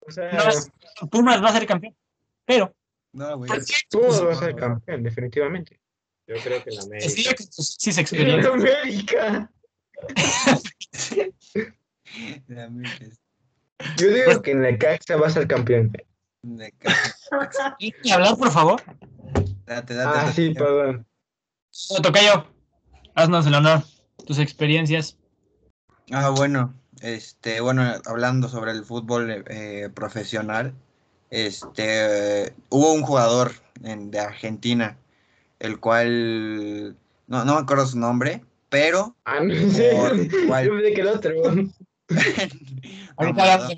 o 0.06 0.10
sea, 0.10 0.32
no 0.32 0.48
es- 0.48 0.70
Pumas 1.10 1.42
va 1.42 1.48
a 1.48 1.52
ser 1.52 1.66
campeón. 1.66 1.96
Pero, 2.44 2.74
No, 3.12 3.38
güey. 3.38 3.48
¿por 3.48 3.64
qué? 3.64 3.74
tú 3.90 4.00
vas 4.02 4.20
a 4.20 4.34
ser 4.34 4.54
campeón, 4.54 5.02
definitivamente. 5.02 5.80
yo 6.28 6.34
creo 6.42 6.62
que 6.64 6.70
la 6.70 6.82
Sí, 6.82 6.88
América. 6.88 7.34
que 7.34 7.42
sí 7.44 7.92
se 7.92 8.00
En 8.00 8.04
experiencia. 8.04 8.50
América. 8.52 9.50
Yo 13.98 14.08
digo 14.08 14.42
que 14.42 14.52
en 14.52 14.62
la 14.62 14.78
Caxa 14.78 15.16
va 15.16 15.26
a 15.26 15.30
ser 15.30 15.46
campeón. 15.46 15.92
¿Y 17.78 17.92
hablar, 18.12 18.36
por 18.36 18.50
favor? 18.50 18.82
Date, 19.66 19.94
date, 19.94 20.18
Ah, 20.18 20.22
date. 20.24 20.32
sí, 20.32 20.54
perdón. 20.54 21.06
Tocayo, 22.02 22.46
haznos 23.14 23.46
el 23.46 23.54
honor. 23.54 23.82
Tus 24.26 24.38
experiencias. 24.38 25.18
Ah, 26.10 26.30
bueno, 26.30 26.72
este, 27.00 27.60
bueno, 27.60 27.82
hablando 28.06 28.48
sobre 28.48 28.72
el 28.72 28.84
fútbol 28.84 29.44
eh, 29.48 29.90
profesional, 29.94 30.74
este, 31.30 32.54
hubo 32.70 32.92
un 32.92 33.02
jugador 33.02 33.52
en- 33.82 34.10
de 34.10 34.20
Argentina, 34.20 34.98
el 35.58 35.80
cual, 35.80 36.96
no, 37.26 37.44
no 37.44 37.54
me 37.54 37.60
acuerdo 37.60 37.86
su 37.86 37.98
nombre, 37.98 38.44
pero, 38.68 39.16
Ah, 39.24 39.40
no 39.40 39.54
sé. 39.70 40.30
¿cuál? 40.46 40.66
Yo 40.66 40.76
que 40.78 41.00
el 41.00 41.08
otro. 41.08 41.32
no, 41.52 41.72
Ahorita 43.16 43.68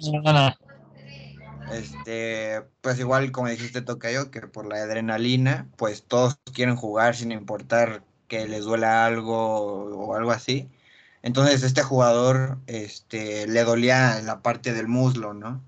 este, 1.72 2.62
pues 2.80 2.98
igual 2.98 3.30
como 3.32 3.48
dijiste 3.48 3.82
Tocayo, 3.82 4.30
que 4.30 4.40
por 4.42 4.66
la 4.66 4.76
adrenalina, 4.76 5.68
pues 5.76 6.02
todos 6.02 6.38
quieren 6.54 6.76
jugar 6.76 7.14
sin 7.14 7.32
importar 7.32 8.02
que 8.26 8.46
les 8.48 8.64
duela 8.64 9.04
algo 9.06 9.84
o 10.06 10.14
algo 10.14 10.30
así. 10.30 10.68
Entonces 11.28 11.62
este 11.62 11.82
jugador, 11.82 12.56
este, 12.68 13.46
le 13.46 13.62
dolía 13.62 14.22
la 14.22 14.40
parte 14.40 14.72
del 14.72 14.88
muslo, 14.88 15.34
¿no? 15.34 15.62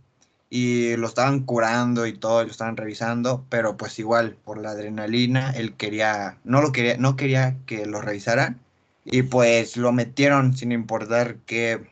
Y 0.49 0.97
lo 0.97 1.07
estaban 1.07 1.41
curando 1.45 2.07
y 2.07 2.15
todo, 2.15 2.43
lo 2.45 2.51
estaban 2.51 2.79
revisando, 2.79 3.45
pero 3.51 3.77
pues 3.77 3.99
igual 3.99 4.39
por 4.43 4.57
la 4.57 4.71
adrenalina, 4.71 5.51
él 5.51 5.77
quería, 5.77 6.39
no 6.45 6.63
lo 6.63 6.73
quería, 6.73 6.97
no 6.97 7.15
quería 7.15 7.59
que 7.67 7.85
lo 7.85 8.01
revisaran 8.01 8.59
y 9.05 9.21
pues 9.21 9.77
lo 9.77 9.93
metieron 9.93 10.57
sin 10.57 10.73
importar 10.73 11.37
qué 11.45 11.91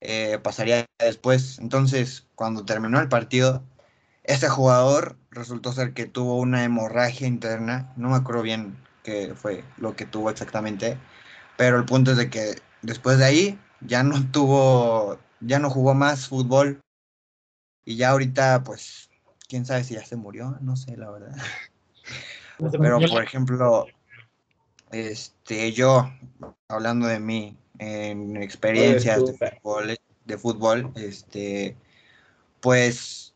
eh, 0.00 0.40
pasaría 0.42 0.86
después. 0.98 1.60
Entonces, 1.60 2.26
cuando 2.34 2.64
terminó 2.64 2.98
el 3.00 3.08
partido, 3.08 3.62
ese 4.24 4.48
jugador 4.48 5.16
resultó 5.30 5.72
ser 5.72 5.92
que 5.94 6.06
tuvo 6.06 6.38
una 6.40 6.64
hemorragia 6.64 7.28
interna, 7.28 7.92
no 7.96 8.10
me 8.10 8.16
acuerdo 8.16 8.42
bien 8.42 8.76
qué 9.04 9.32
fue 9.36 9.62
lo 9.76 9.94
que 9.94 10.06
tuvo 10.06 10.30
exactamente, 10.30 10.98
pero 11.56 11.78
el 11.78 11.84
punto 11.84 12.12
es 12.12 12.16
de 12.16 12.30
que 12.30 12.60
después 12.82 13.18
de 13.18 13.24
ahí 13.24 13.58
ya 13.80 14.02
no 14.02 14.16
tuvo, 14.32 15.18
ya 15.40 15.58
no 15.58 15.70
jugó 15.70 15.94
más 15.94 16.28
fútbol. 16.28 16.80
Y 17.86 17.96
ya 17.96 18.10
ahorita 18.10 18.64
pues 18.64 19.10
quién 19.48 19.66
sabe 19.66 19.84
si 19.84 19.94
ya 19.94 20.04
se 20.04 20.16
murió, 20.16 20.56
no 20.60 20.76
sé 20.76 20.96
la 20.96 21.10
verdad. 21.10 21.36
Pero 22.58 23.00
por 23.00 23.22
ejemplo, 23.22 23.86
este 24.90 25.72
yo 25.72 26.10
hablando 26.68 27.06
de 27.06 27.18
mí 27.18 27.56
en 27.78 28.36
experiencias 28.36 29.24
de 29.26 29.32
fútbol, 29.32 29.98
de 30.24 30.38
fútbol, 30.38 30.92
este 30.94 31.76
pues 32.60 33.34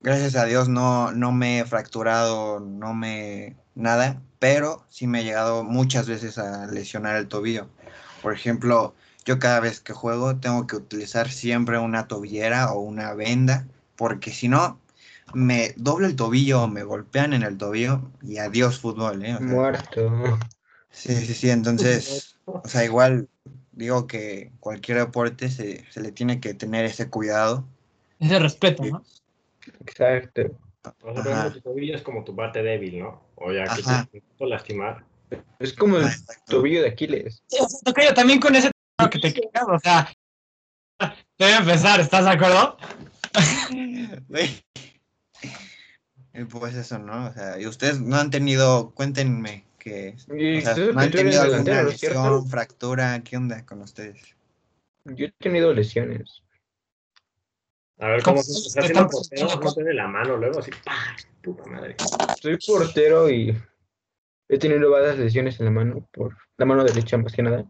gracias 0.00 0.36
a 0.36 0.44
Dios 0.46 0.68
no, 0.68 1.12
no 1.12 1.32
me 1.32 1.60
he 1.60 1.64
fracturado, 1.64 2.60
no 2.60 2.94
me 2.94 3.56
nada, 3.74 4.22
pero 4.40 4.84
sí 4.88 5.06
me 5.06 5.20
he 5.20 5.24
llegado 5.24 5.62
muchas 5.62 6.08
veces 6.08 6.38
a 6.38 6.66
lesionar 6.66 7.14
el 7.16 7.28
tobillo. 7.28 7.68
Por 8.22 8.34
ejemplo, 8.34 8.94
yo 9.24 9.38
cada 9.38 9.60
vez 9.60 9.80
que 9.80 9.92
juego 9.92 10.36
tengo 10.36 10.66
que 10.66 10.76
utilizar 10.76 11.30
siempre 11.30 11.78
una 11.78 12.08
tobillera 12.08 12.72
o 12.72 12.80
una 12.80 13.14
venda, 13.14 13.68
porque 13.96 14.32
si 14.32 14.48
no, 14.48 14.80
me 15.34 15.74
dobla 15.76 16.08
el 16.08 16.16
tobillo 16.16 16.62
o 16.62 16.68
me 16.68 16.82
golpean 16.82 17.34
en 17.34 17.42
el 17.42 17.58
tobillo 17.58 18.00
y 18.22 18.38
adiós 18.38 18.80
fútbol, 18.80 19.24
¿eh? 19.24 19.34
O 19.34 19.38
sea, 19.38 19.46
Muerto. 19.46 20.38
sí, 20.90 21.14
sí, 21.14 21.34
sí, 21.34 21.50
entonces, 21.50 22.36
o 22.46 22.66
sea, 22.66 22.82
igual 22.82 23.28
digo 23.72 24.06
que 24.06 24.52
cualquier 24.58 24.98
deporte 24.98 25.50
se, 25.50 25.84
se 25.90 26.00
le 26.00 26.12
tiene 26.12 26.40
que 26.40 26.54
tener 26.54 26.86
ese 26.86 27.10
cuidado. 27.10 27.64
Ese 28.18 28.38
respeto, 28.38 28.84
¿no? 28.84 29.04
Exacto. 29.80 30.56
Tu 30.82 31.60
tobillo 31.60 31.94
es 31.94 32.02
como 32.02 32.24
tu 32.24 32.34
parte 32.34 32.62
débil, 32.62 33.00
¿no? 33.00 33.22
O 33.36 33.52
ya 33.52 33.64
que 33.64 33.82
Ajá. 33.82 34.08
te 34.10 34.22
puedo 34.38 34.50
lastimar. 34.50 35.04
Es 35.58 35.72
como 35.74 35.98
el 35.98 36.04
Ah, 36.04 36.12
exacto. 36.12 36.56
tobillo 36.56 36.82
de 36.82 36.88
Aquiles. 36.88 37.42
Sí, 37.46 37.58
o 37.60 37.68
sea, 37.68 37.78
Tocayo, 37.84 38.14
también 38.14 38.40
con 38.40 38.54
ese 38.56 38.70
que 39.10 39.18
te 39.18 39.32
quedas, 39.32 39.64
o 39.66 39.78
sea, 39.78 40.12
debe 41.38 41.56
empezar, 41.56 42.00
¿estás 42.00 42.24
de 42.24 42.30
acuerdo? 42.30 42.76
Y 43.70 44.06
Pues 46.50 46.74
eso, 46.74 46.98
¿no? 46.98 47.28
O 47.28 47.32
sea, 47.32 47.60
y 47.60 47.66
ustedes 47.66 48.00
no 48.00 48.16
han 48.16 48.30
tenido, 48.30 48.92
cuéntenme 48.94 49.64
que 49.78 50.14
o 50.16 50.60
sea, 50.60 50.76
no 50.76 51.00
han 51.00 51.10
tenido 51.10 51.42
alguna 51.42 51.82
lesión, 51.82 52.46
fractura, 52.46 53.20
¿qué 53.22 53.36
onda 53.36 53.64
con 53.66 53.82
ustedes? 53.82 54.34
Yo 55.04 55.26
he 55.26 55.32
tenido 55.32 55.72
lesiones. 55.72 56.42
A 58.00 58.08
ver 58.08 58.22
cómo 58.22 58.36
¿Cómo 58.36 58.42
se 58.42 58.68
está 58.68 58.80
haciendo 58.80 59.08
portero, 59.08 59.46
no 59.62 59.74
tiene 59.74 59.94
la 59.94 60.08
mano 60.08 60.36
luego 60.36 60.60
así, 60.60 60.70
¡pah! 60.84 61.16
Puta 61.42 61.64
madre. 61.66 61.96
Soy 62.40 62.58
portero 62.66 63.30
y 63.30 63.54
he 64.48 64.58
tenido 64.58 64.90
varias 64.90 65.18
lesiones 65.18 65.60
en 65.60 65.66
la 65.66 65.70
mano, 65.70 66.08
por 66.12 66.36
la 66.56 66.66
mano 66.66 66.82
derecha 66.84 67.18
más 67.18 67.32
que 67.32 67.42
nada. 67.42 67.64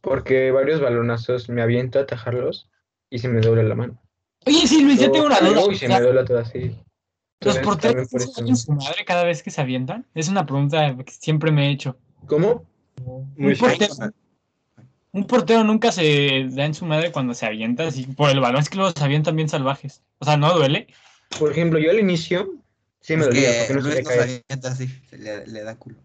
Porque 0.00 0.50
varios 0.50 0.80
balonazos 0.80 1.48
me 1.48 1.62
aviento 1.62 1.98
a 1.98 2.02
atajarlos 2.02 2.68
y 3.08 3.18
se 3.20 3.28
me 3.28 3.40
dobla 3.40 3.62
la 3.62 3.74
mano. 3.74 4.00
Oye, 4.46 4.66
sí, 4.66 4.82
Luis, 4.82 5.00
yo 5.00 5.10
tengo 5.10 5.26
una 5.26 5.40
duda. 5.40 5.64
Uy, 5.64 5.76
se 5.76 5.88
me 5.88 6.00
dobla 6.00 6.24
todo 6.24 6.38
así. 6.38 6.76
¿Los 7.40 7.58
porteros 7.58 8.08
por 8.08 8.20
eso- 8.20 8.56
su 8.56 8.72
madre 8.72 9.04
cada 9.04 9.24
vez 9.24 9.42
que 9.42 9.50
se 9.50 9.60
avientan? 9.60 10.06
Es 10.14 10.28
una 10.28 10.44
pregunta 10.44 10.96
que 11.04 11.12
siempre 11.12 11.52
me 11.52 11.68
he 11.68 11.70
hecho. 11.70 11.96
¿Cómo? 12.26 12.66
Muy 13.36 13.52
Un 13.52 13.58
portero, 13.58 13.94
un 15.14 15.28
portero 15.28 15.62
nunca 15.62 15.92
se 15.92 16.48
da 16.50 16.66
en 16.66 16.74
su 16.74 16.84
madre 16.84 17.12
cuando 17.12 17.34
se 17.34 17.46
avienta 17.46 17.86
así 17.86 18.04
por 18.04 18.30
el 18.30 18.40
balón. 18.40 18.60
Es 18.60 18.68
que 18.68 18.76
luego 18.76 18.90
se 18.90 19.04
avientan 19.04 19.36
bien 19.36 19.48
salvajes. 19.48 20.02
O 20.18 20.24
sea, 20.24 20.36
¿no 20.36 20.52
duele? 20.52 20.88
Por 21.38 21.52
ejemplo, 21.52 21.78
yo 21.78 21.90
al 21.90 22.00
inicio 22.00 22.52
sí 23.00 23.16
me 23.16 23.26
dolía 23.26 23.50
que 23.52 23.58
porque 23.58 23.74
no 23.74 23.80
Luis 23.80 23.94
sabía 23.94 24.02
no 24.02 24.08
caer. 24.08 24.28
se 24.28 24.44
avienta 24.48 24.68
así, 24.68 24.88
se 25.08 25.18
le, 25.18 25.46
le 25.46 25.62
da 25.62 25.76
culo. 25.76 25.96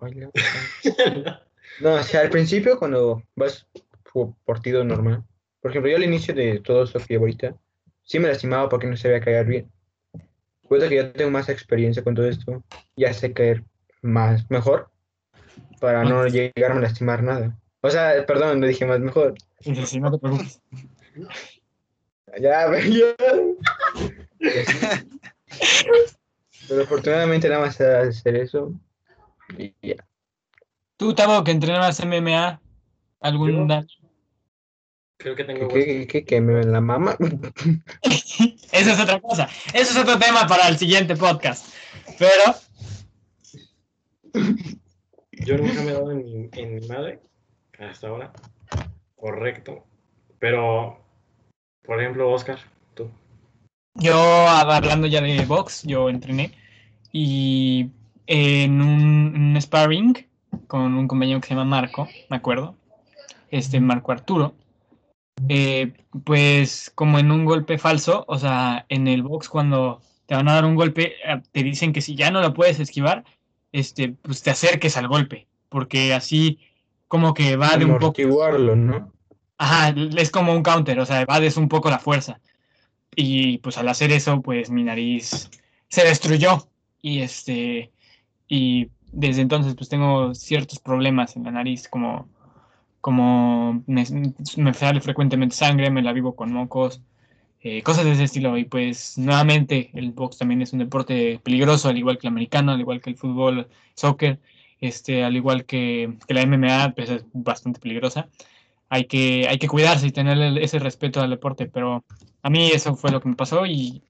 No. 0.00 0.32
No, 1.80 1.94
o 1.94 2.02
sea, 2.02 2.22
al 2.22 2.30
principio 2.30 2.78
cuando 2.78 3.22
vas 3.36 3.66
por 4.12 4.34
partido 4.44 4.84
normal, 4.84 5.24
por 5.62 5.70
ejemplo, 5.70 5.90
yo 5.90 5.96
al 5.96 6.04
inicio 6.04 6.34
de 6.34 6.60
todo 6.60 6.82
esto 6.82 6.98
que 6.98 7.16
ahorita, 7.16 7.54
sí 8.02 8.18
me 8.18 8.28
lastimaba 8.28 8.68
porque 8.68 8.86
no 8.86 8.96
sabía 8.96 9.20
caer 9.20 9.46
bien. 9.46 9.70
Cuenta 10.62 10.88
que 10.88 10.96
ya 10.96 11.12
tengo 11.12 11.30
más 11.30 11.48
experiencia 11.48 12.02
con 12.02 12.14
todo 12.14 12.26
esto, 12.26 12.62
ya 12.96 13.14
sé 13.14 13.32
caer 13.32 13.64
más, 14.02 14.50
mejor, 14.50 14.90
para 15.80 16.04
no 16.04 16.26
llegarme 16.26 16.78
a 16.78 16.82
lastimar 16.82 17.22
nada. 17.22 17.56
O 17.82 17.90
sea, 17.90 18.24
perdón, 18.26 18.60
no 18.60 18.66
dije 18.66 18.84
más 18.84 19.00
mejor. 19.00 19.34
Sí, 19.60 19.74
sí, 19.74 19.86
sí, 19.86 20.00
no 20.00 20.10
te 20.10 20.18
preocupes. 20.18 20.60
Ya, 22.40 22.66
ya. 22.88 23.16
Pero 26.68 26.82
afortunadamente 26.82 27.48
nada 27.48 27.62
más 27.62 27.80
hacer 27.80 28.36
eso. 28.36 28.72
Y 29.58 29.74
ya. 29.82 29.96
Tú, 30.96 31.14
Tavo, 31.14 31.42
que 31.42 31.50
entrenabas 31.50 32.04
MMA, 32.04 32.60
¿algún 33.20 33.52
Yo- 33.52 33.66
daño? 33.66 33.88
Creo 35.16 35.36
que 35.36 35.44
tengo 35.44 35.68
¿Qué, 35.68 36.06
qué, 36.06 36.24
qué, 36.24 36.40
me 36.40 36.64
la 36.64 36.80
mama? 36.80 37.14
Eso 38.72 38.90
es 38.90 39.00
otra 39.00 39.20
cosa. 39.20 39.50
Eso 39.74 39.92
es 39.92 39.96
otro 39.98 40.18
tema 40.18 40.46
para 40.46 40.66
el 40.68 40.78
siguiente 40.78 41.14
podcast. 41.14 41.74
Pero 42.18 42.54
Yo 45.44 45.58
nunca 45.58 45.82
me 45.82 45.90
he 45.90 45.92
dado 45.92 46.10
en 46.12 46.24
mi, 46.24 46.48
en 46.52 46.74
mi 46.74 46.88
madre 46.88 47.20
hasta 47.88 48.08
ahora. 48.08 48.32
Correcto. 49.16 49.84
Pero, 50.38 50.98
por 51.82 52.00
ejemplo, 52.00 52.30
Oscar, 52.30 52.58
tú. 52.94 53.10
yo, 53.94 54.16
hablando 54.48 55.06
ya 55.06 55.20
de 55.20 55.44
box, 55.44 55.82
yo 55.82 56.08
entrené 56.08 56.52
y 57.12 57.90
en 58.26 58.80
un, 58.80 59.60
sparring 59.60 60.26
con 60.66 60.94
un 60.94 61.08
compañero 61.08 61.40
que 61.40 61.48
se 61.48 61.54
llama 61.54 61.64
Marco, 61.64 62.08
me 62.28 62.36
acuerdo, 62.36 62.76
este 63.50 63.80
Marco 63.80 64.12
Arturo, 64.12 64.54
eh, 65.48 65.92
pues 66.24 66.90
como 66.94 67.18
en 67.18 67.30
un 67.32 67.44
golpe 67.44 67.78
falso, 67.78 68.24
o 68.28 68.38
sea, 68.38 68.86
en 68.88 69.08
el 69.08 69.22
box 69.22 69.48
cuando 69.48 70.00
te 70.26 70.34
van 70.34 70.48
a 70.48 70.54
dar 70.54 70.64
un 70.64 70.76
golpe, 70.76 71.14
eh, 71.24 71.42
te 71.50 71.62
dicen 71.62 71.92
que 71.92 72.00
si 72.00 72.14
ya 72.14 72.30
no 72.30 72.40
lo 72.40 72.54
puedes 72.54 72.78
esquivar, 72.78 73.24
este, 73.72 74.10
pues 74.22 74.42
te 74.42 74.50
acerques 74.50 74.96
al 74.96 75.08
golpe, 75.08 75.48
porque 75.68 76.14
así 76.14 76.60
como 77.10 77.34
que 77.34 77.56
va 77.56 77.76
de 77.76 77.86
un 77.86 77.98
poco... 77.98 78.22
¿no? 78.76 79.12
Ajá, 79.58 79.92
es 80.16 80.30
como 80.30 80.52
un 80.52 80.62
counter, 80.62 81.00
o 81.00 81.04
sea, 81.04 81.22
evades 81.22 81.56
un 81.56 81.68
poco 81.68 81.90
la 81.90 81.98
fuerza. 81.98 82.40
Y 83.16 83.58
pues 83.58 83.78
al 83.78 83.88
hacer 83.88 84.12
eso, 84.12 84.40
pues 84.42 84.70
mi 84.70 84.84
nariz 84.84 85.50
se 85.88 86.04
destruyó. 86.04 86.68
Y 87.02 87.22
este, 87.22 87.90
y 88.46 88.90
desde 89.10 89.42
entonces 89.42 89.74
pues 89.74 89.88
tengo 89.88 90.36
ciertos 90.36 90.78
problemas 90.78 91.34
en 91.34 91.42
la 91.42 91.50
nariz, 91.50 91.88
como, 91.88 92.28
como 93.00 93.82
me, 93.88 94.04
me 94.56 94.72
sale 94.72 95.00
frecuentemente 95.00 95.56
sangre, 95.56 95.90
me 95.90 96.02
la 96.02 96.12
vivo 96.12 96.36
con 96.36 96.52
mocos, 96.52 97.02
eh, 97.60 97.82
cosas 97.82 98.04
de 98.04 98.12
ese 98.12 98.24
estilo. 98.24 98.56
Y 98.56 98.66
pues 98.66 99.18
nuevamente 99.18 99.90
el 99.94 100.12
box 100.12 100.38
también 100.38 100.62
es 100.62 100.72
un 100.72 100.78
deporte 100.78 101.40
peligroso, 101.42 101.88
al 101.88 101.98
igual 101.98 102.18
que 102.18 102.28
el 102.28 102.32
americano, 102.34 102.70
al 102.70 102.80
igual 102.80 103.00
que 103.00 103.10
el 103.10 103.16
fútbol, 103.16 103.68
soccer, 103.96 104.38
este, 104.80 105.24
al 105.24 105.36
igual 105.36 105.64
que, 105.64 106.16
que 106.26 106.34
la 106.34 106.42
MMA, 106.42 106.94
pues 106.94 107.10
es 107.10 107.24
bastante 107.32 107.80
peligrosa 107.80 108.28
hay 108.92 109.04
que, 109.04 109.46
hay 109.48 109.58
que 109.58 109.68
cuidarse 109.68 110.08
y 110.08 110.10
tener 110.10 110.58
ese 110.58 110.80
respeto 110.80 111.20
al 111.20 111.30
deporte, 111.30 111.66
pero 111.66 112.04
a 112.42 112.50
mí 112.50 112.72
eso 112.72 112.96
fue 112.96 113.12
lo 113.12 113.20
que 113.20 113.28
me 113.28 113.36
pasó 113.36 113.64
y 113.64 114.02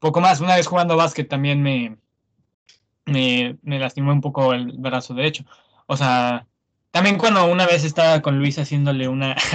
poco 0.00 0.20
más. 0.20 0.40
Una 0.40 0.56
vez 0.56 0.66
jugando 0.66 0.96
básquet 0.96 1.28
también 1.28 1.62
me, 1.62 1.96
me, 3.06 3.56
me 3.62 3.78
lastimó 3.78 4.12
un 4.12 4.20
poco 4.20 4.52
el 4.52 4.72
brazo 4.72 5.14
derecho. 5.14 5.44
O 5.86 5.96
sea, 5.96 6.48
también 6.90 7.16
cuando 7.16 7.44
una 7.46 7.64
vez 7.64 7.84
estaba 7.84 8.20
con 8.22 8.38
Luis 8.38 8.58
haciéndole 8.58 9.06
una... 9.06 9.36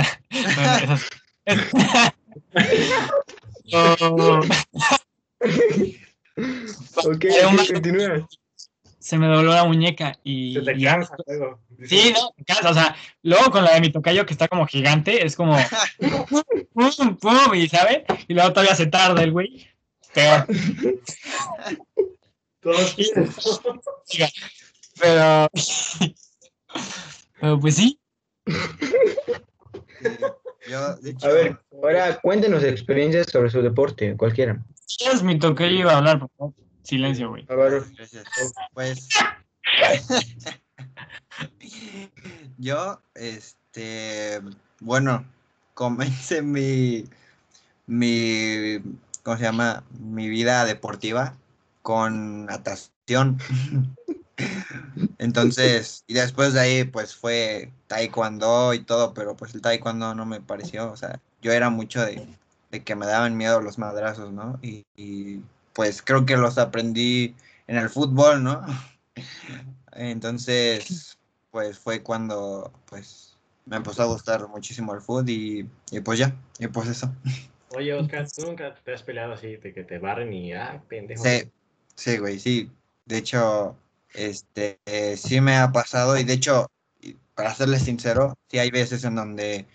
Oh, 3.72 4.40
ok, 7.06 7.26
un- 7.52 7.66
continúa. 7.66 8.28
Se 9.10 9.18
me 9.18 9.26
dobló 9.26 9.56
la 9.56 9.66
muñeca 9.66 10.14
y... 10.24 10.54
Se 10.54 10.62
te 10.62 10.84
cansa 10.84 11.16
luego. 11.26 11.60
Sí, 11.84 12.14
no, 12.14 12.32
me 12.38 12.46
cansa, 12.46 12.70
o 12.70 12.74
sea, 12.76 12.96
luego 13.24 13.50
con 13.50 13.64
la 13.64 13.74
de 13.74 13.82
mi 13.82 13.92
tocayo 13.92 14.24
que 14.24 14.34
está 14.34 14.48
como 14.48 14.68
gigante, 14.68 15.26
es 15.26 15.36
como 15.36 15.58
pum, 16.76 17.18
pum, 17.18 17.56
y 17.56 17.68
sabe, 17.68 18.06
y 18.28 18.36
luego 18.36 18.54
todavía 18.54 18.76
se 18.76 18.86
tarda 18.86 19.24
el 19.24 19.32
güey. 19.32 19.68
Peor. 20.14 20.46
Todos 22.62 22.96
Pero, 25.02 25.48
pero 27.40 27.60
pues 27.60 27.76
sí, 27.78 28.00
Yo, 30.70 30.96
de 30.98 31.10
hecho, 31.10 31.26
A 31.26 31.32
ver, 31.32 31.58
ahora 31.72 32.20
cuéntenos 32.20 32.64
experiencias 32.64 33.26
sobre 33.32 33.50
su 33.50 33.64
deporte, 33.64 34.16
cualquiera. 34.18 34.64
es 35.12 35.24
mi 35.24 35.40
tocayo 35.40 35.80
iba 35.80 35.94
a 35.94 35.98
hablar, 35.98 36.20
por 36.20 36.30
favor. 36.38 36.69
Silencio, 36.90 37.30
güey. 37.30 37.46
A 37.48 37.54
ver, 37.54 37.84
Gracias. 37.96 38.26
Pues 38.74 39.10
yo, 42.58 43.00
este, 43.14 44.42
bueno, 44.80 45.24
comencé 45.76 46.42
mi, 46.42 47.04
mi, 47.86 48.80
¿cómo 49.22 49.38
se 49.38 49.44
llama? 49.44 49.84
Mi 50.00 50.30
vida 50.30 50.66
deportiva 50.66 51.38
con 51.84 52.48
natación. 52.48 53.38
Entonces, 55.20 56.04
y 56.08 56.16
después 56.16 56.54
de 56.54 56.60
ahí, 56.60 56.84
pues 56.86 57.16
fue 57.16 57.72
taekwondo 57.86 58.74
y 58.74 58.80
todo, 58.80 59.14
pero 59.14 59.38
pues 59.38 59.54
el 59.54 59.62
taekwondo 59.62 60.16
no 60.16 60.26
me 60.26 60.42
pareció, 60.42 60.92
o 60.92 60.98
sea, 60.98 61.22
yo 61.44 61.52
era 61.52 61.70
mucho 61.70 62.04
de, 62.04 62.28
de 62.72 62.84
que 62.84 62.96
me 62.96 63.06
daban 63.06 63.38
miedo 63.38 63.62
los 63.62 63.78
madrazos, 63.78 64.34
¿no? 64.34 64.58
Y, 64.64 64.88
y, 64.96 65.44
pues 65.74 66.02
creo 66.02 66.26
que 66.26 66.38
los 66.38 66.58
aprendí 66.58 67.36
en 67.68 67.78
el 67.78 67.90
fútbol, 67.90 68.44
¿no? 68.44 68.66
Entonces, 69.94 71.18
pues 71.52 71.80
fue 71.80 72.02
cuando, 72.02 72.72
pues, 72.86 73.38
me 73.66 73.78
empezó 73.78 74.04
a 74.04 74.08
gustar 74.08 74.48
muchísimo 74.48 74.94
el 74.94 75.02
fútbol 75.02 75.30
y, 75.30 75.70
y 75.92 76.00
pues 76.00 76.20
ya, 76.20 76.36
y 76.58 76.68
pues 76.68 76.90
eso. 76.90 77.14
Oye, 77.76 77.94
Oscar, 77.94 78.28
¿tú 78.36 78.46
nunca 78.46 78.74
te 78.74 78.94
has 78.94 79.04
peleado 79.04 79.34
así 79.34 79.58
de 79.58 79.74
que 79.74 79.84
te 79.84 80.00
barren 80.00 80.34
y, 80.34 80.54
ah, 80.54 80.82
pendejo? 80.88 81.24
Sí, 81.24 81.52
sí, 81.96 82.18
güey, 82.18 82.40
sí. 82.40 82.72
De 83.06 83.18
hecho, 83.18 83.76
este, 84.14 84.80
eh, 84.86 85.18
sí 85.18 85.42
me 85.42 85.58
ha 85.58 85.72
pasado 85.72 86.18
y 86.18 86.24
de 86.24 86.34
hecho, 86.34 86.68
para 87.36 87.54
serles 87.54 87.84
sincero, 87.84 88.38
sí 88.50 88.60
hay 88.60 88.72
veces 88.72 89.04
en 89.04 89.16
donde 89.16 89.68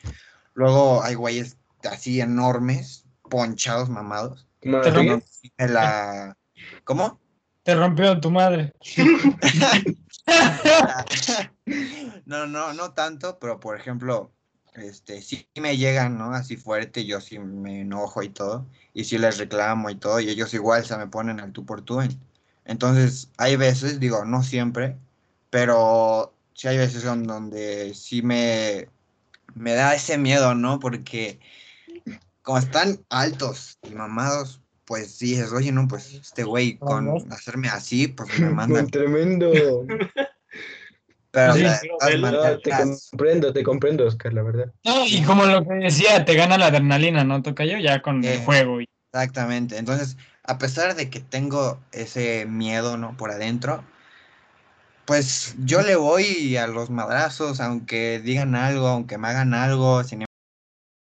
luego 0.54 1.02
hay 1.02 1.14
güeyes 1.14 1.56
así 1.90 2.20
enormes, 2.20 3.06
ponchados, 3.28 3.88
mamados. 3.88 4.46
¿Cómo 4.64 4.82
Te 4.82 4.90
en 5.58 5.74
la... 5.74 6.36
¿Cómo? 6.84 7.20
Te 7.62 7.74
rompió 7.74 8.20
tu 8.20 8.30
madre. 8.30 8.72
No, 12.26 12.46
no, 12.46 12.72
no 12.72 12.92
tanto, 12.92 13.38
pero 13.38 13.60
por 13.60 13.78
ejemplo, 13.78 14.32
este, 14.74 15.22
sí 15.22 15.48
me 15.60 15.76
llegan, 15.76 16.18
¿no? 16.18 16.32
Así 16.32 16.56
fuerte, 16.56 17.04
yo 17.04 17.20
sí 17.20 17.38
me 17.38 17.82
enojo 17.82 18.22
y 18.22 18.28
todo, 18.30 18.66
y 18.94 19.04
sí 19.04 19.18
les 19.18 19.38
reclamo 19.38 19.90
y 19.90 19.96
todo, 19.96 20.20
y 20.20 20.28
ellos 20.28 20.52
igual 20.54 20.84
se 20.84 20.96
me 20.96 21.06
ponen 21.06 21.40
al 21.40 21.52
tú 21.52 21.64
por 21.64 21.82
tú. 21.82 22.00
en- 22.00 22.18
Entonces, 22.64 23.30
hay 23.36 23.56
veces, 23.56 24.00
digo, 24.00 24.24
no 24.24 24.42
siempre, 24.42 24.96
pero 25.50 26.34
sí 26.54 26.68
hay 26.68 26.78
veces 26.78 27.04
en 27.04 27.24
donde 27.24 27.94
sí 27.94 28.22
me, 28.22 28.88
me 29.54 29.74
da 29.74 29.94
ese 29.94 30.18
miedo, 30.18 30.54
¿no? 30.54 30.80
Porque 30.80 31.40
como 32.44 32.58
están 32.58 33.00
altos 33.10 33.78
y 33.82 33.94
mamados, 33.94 34.60
pues 34.84 35.16
sí 35.16 35.30
dices, 35.30 35.50
oye, 35.52 35.72
no, 35.72 35.88
pues 35.88 36.12
este 36.12 36.44
güey 36.44 36.76
con 36.76 37.08
hacerme 37.32 37.68
así, 37.68 38.06
pues 38.06 38.38
me 38.38 38.50
manda. 38.50 38.86
Tremendo. 38.86 39.50
Pero, 41.32 41.54
Sí, 41.54 41.64
o 41.64 41.68
sea, 41.68 41.78
de 41.80 41.88
pero 41.98 42.30
todas 42.30 42.52
el- 42.52 42.52
No, 42.52 42.60
te 42.60 42.70
comprendo, 43.10 43.52
te 43.52 43.62
comprendo, 43.64 44.06
Oscar, 44.06 44.32
la 44.32 44.42
verdad. 44.42 44.72
No, 44.84 45.04
y 45.04 45.20
como 45.24 45.46
lo 45.46 45.64
que 45.66 45.74
decía, 45.74 46.24
te 46.24 46.36
gana 46.36 46.56
la 46.58 46.66
adrenalina, 46.66 47.24
¿no, 47.24 47.42
tocayo? 47.42 47.78
Ya 47.78 48.02
con 48.02 48.24
el 48.24 48.34
Eh. 48.34 48.42
juego. 48.44 48.80
Y... 48.80 48.86
Exactamente. 49.12 49.78
Entonces, 49.78 50.16
a 50.44 50.58
pesar 50.58 50.94
de 50.94 51.10
que 51.10 51.18
tengo 51.18 51.80
ese 51.90 52.46
miedo, 52.46 52.96
¿no? 52.98 53.16
Por 53.16 53.32
adentro, 53.32 53.82
pues 55.06 55.54
yo 55.58 55.82
le 55.82 55.96
voy 55.96 56.56
a 56.56 56.66
los 56.68 56.88
madrazos, 56.90 57.60
aunque 57.60 58.20
digan 58.20 58.54
algo, 58.54 58.86
aunque 58.88 59.18
me 59.18 59.26
hagan 59.28 59.54
algo, 59.54 60.04
sin 60.04 60.18
embargo, 60.22 60.33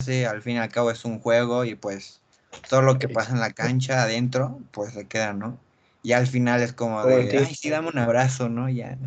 al 0.09 0.41
fin 0.41 0.55
y 0.55 0.59
al 0.59 0.69
cabo 0.69 0.91
es 0.91 1.05
un 1.05 1.19
juego 1.19 1.65
y 1.65 1.75
pues 1.75 2.21
todo 2.69 2.81
lo 2.81 2.99
que 2.99 3.09
pasa 3.09 3.33
en 3.33 3.39
la 3.39 3.51
cancha 3.51 4.03
adentro, 4.03 4.59
pues 4.71 4.93
se 4.93 5.07
queda, 5.07 5.33
¿no? 5.33 5.59
Y 6.03 6.13
al 6.13 6.27
final 6.27 6.61
es 6.61 6.73
como 6.73 7.05
de, 7.05 7.37
ay, 7.37 7.55
sí, 7.55 7.69
dame 7.69 7.89
un 7.89 7.97
abrazo, 7.97 8.49
¿no? 8.49 8.69
Ya, 8.69 8.97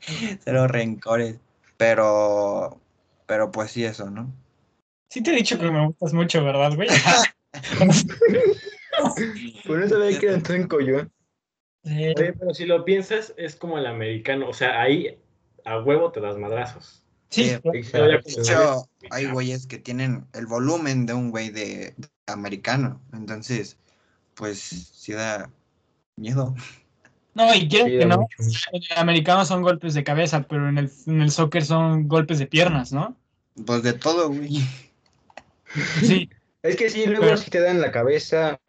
cero 0.44 0.68
rencores. 0.68 1.38
Pero, 1.76 2.80
pero 3.26 3.50
pues 3.50 3.72
sí, 3.72 3.84
eso, 3.84 4.10
¿no? 4.10 4.32
Sí 5.08 5.22
te 5.22 5.32
he 5.32 5.34
dicho 5.34 5.58
que 5.58 5.70
me 5.70 5.86
gustas 5.86 6.12
mucho, 6.12 6.44
¿verdad, 6.44 6.74
güey? 6.74 6.88
Por 9.66 9.82
eso 9.82 9.98
sabía 9.98 10.18
que 10.18 10.26
era. 10.26 10.40
Sí. 11.82 12.14
Oye, 12.16 12.34
pero 12.38 12.54
si 12.54 12.66
lo 12.66 12.84
piensas, 12.84 13.34
es 13.36 13.56
como 13.56 13.78
el 13.78 13.86
americano. 13.86 14.48
O 14.48 14.52
sea, 14.52 14.80
ahí 14.80 15.18
a 15.64 15.80
huevo 15.80 16.12
te 16.12 16.20
das 16.20 16.36
madrazos. 16.36 16.99
Sí, 17.30 17.50
Eh. 17.50 17.60
De 17.62 18.20
hecho, 18.26 18.88
hay 19.10 19.26
güeyes 19.26 19.66
que 19.66 19.78
tienen 19.78 20.26
el 20.32 20.46
volumen 20.46 21.06
de 21.06 21.14
un 21.14 21.30
güey 21.30 21.50
de, 21.50 21.94
de 21.96 22.08
americano. 22.26 23.00
Entonces, 23.12 23.76
pues 24.34 24.58
sí 24.60 25.12
da 25.12 25.48
miedo. 26.16 26.54
No, 27.34 27.54
y 27.54 27.68
quiero 27.68 27.86
Sí, 27.86 27.98
que 27.98 28.04
no. 28.06 28.18
mucho. 28.18 28.36
En 28.72 28.82
el 28.90 28.98
americano 28.98 29.44
son 29.44 29.62
golpes 29.62 29.94
de 29.94 30.02
cabeza, 30.02 30.42
pero 30.42 30.68
en 30.68 30.78
el, 30.78 30.90
en 31.06 31.20
el 31.22 31.30
soccer 31.30 31.64
son 31.64 32.08
golpes 32.08 32.38
de 32.40 32.46
piernas, 32.46 32.92
¿no? 32.92 33.16
Pues 33.64 33.82
de 33.84 33.92
todo, 33.92 34.28
güey. 34.28 34.62
Sí. 36.00 36.28
Es 36.62 36.76
que 36.76 36.90
sí, 36.90 37.06
luego 37.06 37.22
Pero- 37.22 37.36
sí 37.38 37.48
te 37.50 37.58
dan 37.60 37.80
la 37.80 37.90
cabeza, 37.90 38.60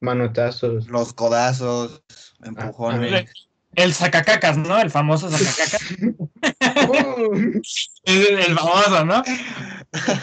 manotazos. 0.00 0.88
Los 0.88 1.14
codazos, 1.14 2.02
empujones. 2.44 3.30
El 3.76 3.94
sacacacas, 3.94 4.58
¿no? 4.58 4.78
El 4.78 4.90
famoso 4.90 5.30
sacacacas. 5.30 5.80
Es 8.04 8.28
el, 8.28 8.38
el 8.38 8.56
famoso, 8.56 9.04
¿no? 9.04 9.22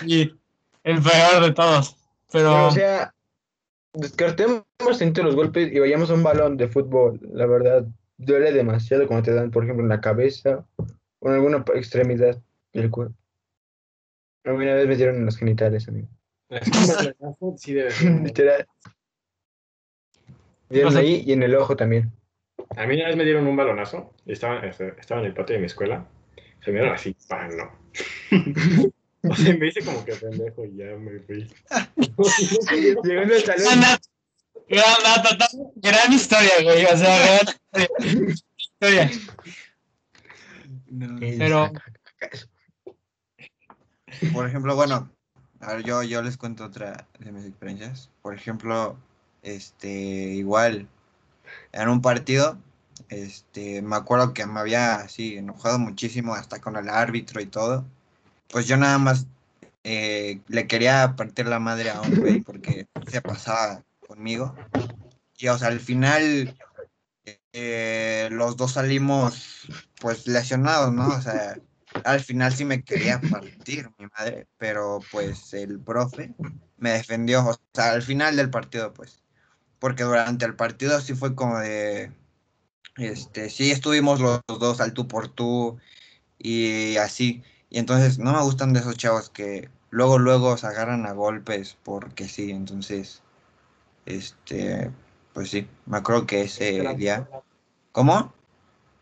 Y 0.06 0.34
el 0.84 1.02
peor 1.02 1.44
de 1.44 1.52
todos. 1.54 1.96
Pero, 2.32 2.50
Pero, 2.50 2.68
o 2.68 2.72
sea, 2.72 3.14
descartemos 3.94 4.64
entre 5.00 5.24
los 5.24 5.36
golpes 5.36 5.72
y 5.72 5.80
vayamos 5.80 6.10
a 6.10 6.14
un 6.14 6.24
balón 6.24 6.58
de 6.58 6.68
fútbol. 6.68 7.20
La 7.32 7.46
verdad, 7.46 7.86
duele 8.18 8.52
demasiado 8.52 9.08
cuando 9.08 9.26
te 9.26 9.34
dan, 9.34 9.52
por 9.52 9.64
ejemplo, 9.64 9.84
en 9.84 9.90
la 9.90 10.02
cabeza 10.02 10.66
o 11.20 11.30
en 11.30 11.36
alguna 11.36 11.64
extremidad 11.76 12.42
del 12.74 12.92
cuerpo. 12.92 13.16
Alguna 14.44 14.76
vez 14.76 14.88
me 14.88 14.96
dieron 14.96 15.18
en 15.18 15.26
los 15.26 15.38
genitales, 15.38 15.88
amigo. 15.88 16.08
Sí 17.58 17.74
debe 17.74 17.92
ser. 17.92 18.12
Literal. 18.22 18.68
Me 20.70 20.76
dieron 20.76 20.98
ahí 20.98 21.24
y 21.26 21.34
en 21.34 21.44
el 21.44 21.56
ojo 21.56 21.76
también. 21.76 22.12
A 22.76 22.86
mí 22.86 22.96
una 22.96 23.08
vez 23.08 23.18
me 23.18 23.24
dieron 23.24 23.48
un 23.48 23.56
balonazo. 23.56 24.14
Estaba, 24.26 24.60
estaba 24.62 25.22
en 25.22 25.28
el 25.28 25.34
patio 25.34 25.56
de 25.56 25.60
mi 25.60 25.66
escuela. 25.66 26.06
Se 26.68 26.74
me 26.74 26.80
dieron 26.80 26.96
así, 26.96 27.16
¡pam! 27.30 27.50
No. 27.56 27.72
o 29.30 29.36
sea, 29.38 29.56
me 29.58 29.68
hice 29.70 29.86
como 29.86 30.04
que 30.04 30.12
pendejo 30.16 30.66
y 30.66 30.76
ya 30.76 30.98
me 30.98 31.18
fui. 31.22 31.50
Llegando 33.06 33.36
al 33.36 33.42
salón. 33.42 33.80
gran, 34.68 35.40
gran 35.78 36.12
historia, 36.12 36.52
güey. 36.64 36.84
O 36.84 36.98
sea, 36.98 37.40
gran 37.72 38.36
historia. 38.58 39.12
No. 40.88 41.18
Pero- 41.22 41.72
Por 44.34 44.46
ejemplo, 44.46 44.76
bueno, 44.76 45.10
a 45.62 45.74
ver, 45.74 45.86
yo, 45.86 46.04
yo 46.04 46.22
les 46.22 46.36
cuento 46.36 46.66
otra 46.66 47.08
de 47.20 47.32
mis 47.32 47.46
experiencias. 47.46 48.10
Por 48.22 48.36
ejemplo, 48.36 48.98
este, 49.42 49.88
igual, 49.90 50.90
en 51.72 51.88
un 51.88 52.02
partido, 52.02 52.58
este, 53.10 53.82
me 53.82 53.96
acuerdo 53.96 54.34
que 54.34 54.46
me 54.46 54.60
había 54.60 54.96
así 54.96 55.38
enojado 55.38 55.80
muchísimo 55.80 56.34
hasta 56.36 56.60
con 56.60 56.76
el 56.76 56.90
árbitro 56.90 57.42
y 57.42 57.46
todo. 57.46 57.86
Pues 58.50 58.68
yo 58.68 58.78
nada 58.78 58.98
más 58.98 59.28
eh, 59.84 60.42
le 60.48 60.68
quería 60.68 61.16
partir 61.16 61.48
la 61.48 61.60
madre 61.60 61.90
a 61.90 62.02
un 62.02 62.16
güey 62.16 62.42
porque 62.42 62.88
se 63.08 63.22
pasaba 63.22 63.84
conmigo. 64.08 64.56
Y 65.38 65.48
o 65.48 65.58
sea, 65.58 65.70
al 65.70 65.80
final 65.80 66.56
eh, 67.54 68.30
los 68.32 68.58
dos 68.58 68.74
salimos 68.74 69.68
pues 70.00 70.28
lesionados, 70.28 70.94
¿no? 70.94 71.08
O 71.08 71.22
sea, 71.22 71.58
al 72.04 72.20
final 72.20 72.54
sí 72.54 72.66
me 72.66 72.84
quería 72.84 73.20
partir 73.20 73.90
mi 73.98 74.08
madre, 74.18 74.48
pero 74.58 75.00
pues 75.12 75.54
el 75.54 75.80
profe 75.80 76.34
me 76.78 76.92
defendió, 76.92 77.46
o 77.46 77.60
sea, 77.74 77.92
al 77.92 78.02
final 78.02 78.36
del 78.36 78.50
partido, 78.50 78.94
pues, 78.94 79.24
porque 79.80 80.04
durante 80.04 80.46
el 80.46 80.56
partido 80.56 81.00
sí 81.02 81.16
fue 81.16 81.36
como 81.36 81.58
de, 81.60 82.12
este, 82.98 83.50
sí 83.50 83.72
estuvimos 83.72 84.20
los 84.20 84.42
dos 84.48 84.82
al 84.82 84.94
tú 84.94 85.08
por 85.08 85.28
tú 85.28 85.78
y 86.40 86.98
así, 86.98 87.44
y 87.70 87.80
entonces 87.80 88.20
no 88.20 88.34
me 88.34 88.42
gustan 88.42 88.74
de 88.74 88.80
esos 88.80 88.98
chavos 88.98 89.30
que 89.30 89.70
luego, 89.90 90.20
luego 90.20 90.58
se 90.58 90.68
agarran 90.68 91.06
a 91.06 91.14
golpes 91.14 91.78
porque 91.84 92.28
sí, 92.28 92.52
entonces, 92.52 93.22
este, 94.06 94.92
pues 95.34 95.50
sí, 95.50 95.68
me 95.86 95.98
acuerdo 95.98 96.26
que 96.26 96.42
ese 96.42 96.96
día, 96.96 97.30
¿cómo? 97.92 98.34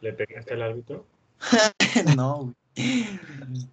¿Le 0.02 0.14
pegaste 0.14 0.54
al 0.54 0.62
árbitro? 0.64 1.06
No. 2.16 2.54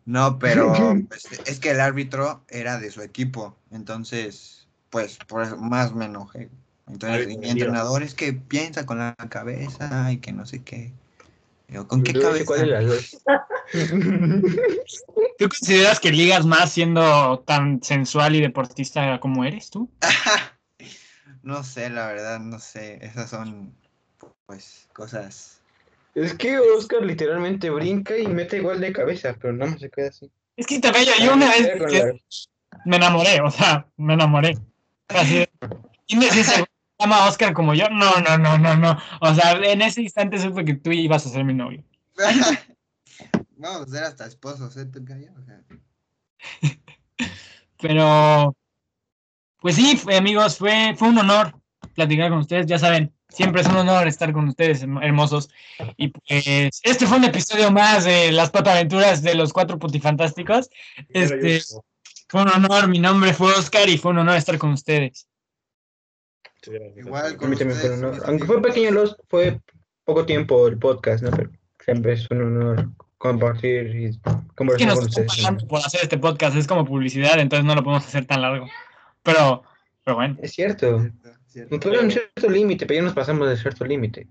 No, 0.04 0.38
pero 0.38 0.72
pues, 1.08 1.26
es 1.46 1.58
que 1.58 1.70
el 1.70 1.80
árbitro 1.80 2.44
era 2.48 2.78
de 2.78 2.90
su 2.90 3.02
equipo, 3.02 3.56
entonces, 3.70 4.68
pues, 4.90 5.18
por 5.26 5.42
eso 5.42 5.56
más 5.56 5.92
me 5.94 6.04
enojé. 6.04 6.50
Entonces, 6.86 7.30
y 7.30 7.38
mi 7.38 7.50
entrenador 7.50 8.02
es 8.02 8.14
que 8.14 8.32
piensa 8.32 8.84
con 8.86 8.98
la 8.98 9.14
cabeza 9.28 10.10
y 10.12 10.18
que 10.18 10.32
no 10.32 10.46
sé 10.46 10.62
qué. 10.62 10.92
¿con 11.86 12.02
qué 12.02 12.12
no 12.12 12.20
cabeza? 12.20 12.44
cuál 12.44 12.86
dos. 12.86 13.22
¿Tú 15.38 15.48
consideras 15.48 16.00
que 16.00 16.12
ligas 16.12 16.44
más 16.44 16.72
siendo 16.72 17.40
tan 17.46 17.82
sensual 17.82 18.36
y 18.36 18.40
deportista 18.40 19.18
como 19.20 19.44
eres 19.44 19.70
tú? 19.70 19.90
No 21.42 21.64
sé, 21.64 21.90
la 21.90 22.06
verdad, 22.06 22.38
no 22.38 22.60
sé. 22.60 23.04
Esas 23.04 23.30
son, 23.30 23.74
pues, 24.46 24.88
cosas. 24.92 25.60
Es 26.14 26.34
que 26.34 26.60
Oscar 26.60 27.02
literalmente 27.02 27.68
brinca 27.68 28.16
y 28.16 28.28
mete 28.28 28.58
igual 28.58 28.80
de 28.80 28.92
cabeza, 28.92 29.36
pero 29.40 29.52
nada 29.52 29.72
más 29.72 29.80
se 29.80 29.90
queda 29.90 30.08
así. 30.08 30.30
Es 30.56 30.66
que 30.68 30.78
te 30.78 30.92
veo, 30.92 31.02
yo 31.20 31.34
una 31.34 31.48
vez 31.48 31.68
que 31.88 32.20
me 32.84 32.96
enamoré, 32.96 33.40
o 33.40 33.50
sea, 33.50 33.88
me 33.96 34.14
enamoré. 34.14 34.56
Así 35.08 35.38
de, 35.38 35.50
¿quién 36.06 36.22
es 36.22 36.32
llama 37.02 37.26
Oscar 37.26 37.52
como 37.52 37.74
yo? 37.74 37.88
No, 37.90 38.10
no, 38.20 38.38
no, 38.38 38.58
no, 38.58 38.76
no. 38.76 38.98
O 39.20 39.34
sea, 39.34 39.52
en 39.52 39.82
ese 39.82 40.02
instante 40.02 40.38
supe 40.38 40.64
que 40.64 40.74
tú 40.74 40.90
ibas 40.92 41.26
a 41.26 41.28
ser 41.30 41.44
mi 41.44 41.54
novio. 41.54 41.84
Vamos 43.56 43.82
a 43.82 43.90
ser 43.90 44.04
hasta 44.04 44.26
esposos, 44.26 44.76
¿eh? 44.76 44.86
¿Tú 44.86 45.04
callas? 45.04 45.32
O 45.36 45.44
sea, 45.44 45.60
Pero, 47.80 48.56
pues 49.60 49.76
sí, 49.76 50.00
amigos, 50.16 50.58
fue, 50.58 50.94
fue 50.96 51.08
un 51.08 51.18
honor 51.18 51.54
platicar 51.94 52.30
con 52.30 52.38
ustedes. 52.38 52.66
Ya 52.66 52.78
saben, 52.78 53.12
siempre 53.28 53.60
es 53.60 53.66
un 53.68 53.76
honor 53.76 54.06
estar 54.08 54.32
con 54.32 54.48
ustedes, 54.48 54.82
herm- 54.84 55.02
hermosos. 55.02 55.50
Y 55.96 56.08
pues, 56.08 56.80
este 56.82 57.06
fue 57.06 57.18
un 57.18 57.24
episodio 57.24 57.70
más 57.70 58.04
de 58.04 58.32
las 58.32 58.50
pataventuras 58.50 59.22
de 59.22 59.34
los 59.34 59.52
cuatro 59.52 59.78
putifantásticos. 59.78 60.68
Este, 61.08 61.60
fue 62.28 62.42
un 62.42 62.48
honor, 62.48 62.88
mi 62.88 62.98
nombre 62.98 63.34
fue 63.34 63.52
Oscar 63.52 63.88
y 63.88 63.98
fue 63.98 64.12
un 64.12 64.18
honor 64.18 64.36
estar 64.36 64.58
con 64.58 64.72
ustedes. 64.72 65.28
Igual 66.96 67.36
A 67.40 67.46
mí 67.46 67.56
también 67.56 67.78
fue 67.78 67.90
un 67.90 68.04
honor. 68.04 68.22
Aunque 68.26 68.44
fue 68.44 68.62
pequeño, 68.62 68.90
los, 68.90 69.16
fue 69.28 69.60
poco 70.04 70.26
tiempo 70.26 70.68
el 70.68 70.78
podcast, 70.78 71.24
¿no? 71.24 71.30
Pero 71.30 71.50
siempre 71.84 72.12
es 72.12 72.30
un 72.30 72.42
honor 72.42 72.88
compartir 73.18 73.94
y 73.94 74.04
Es 74.06 74.18
que 74.18 74.30
conversar 74.56 74.88
nos 74.88 74.98
con 74.98 75.08
ustedes. 75.08 75.64
por 75.68 75.78
hacer 75.78 76.00
este 76.02 76.18
podcast, 76.18 76.56
es 76.56 76.66
como 76.66 76.84
publicidad, 76.84 77.38
entonces 77.38 77.64
no 77.64 77.74
lo 77.74 77.84
podemos 77.84 78.04
hacer 78.04 78.26
tan 78.26 78.42
largo. 78.42 78.66
Pero, 79.22 79.62
pero 80.04 80.16
bueno. 80.16 80.36
Es 80.42 80.52
cierto. 80.52 81.00
Cierto, 81.00 81.30
cierto. 81.46 81.74
Nos 81.74 81.84
pusieron 81.84 82.04
un 82.06 82.10
cierto 82.10 82.50
límite, 82.50 82.86
pero 82.86 83.00
ya 83.00 83.04
nos 83.04 83.14
pasamos 83.14 83.48
de 83.48 83.56
cierto 83.56 83.84
límite. 83.84 84.26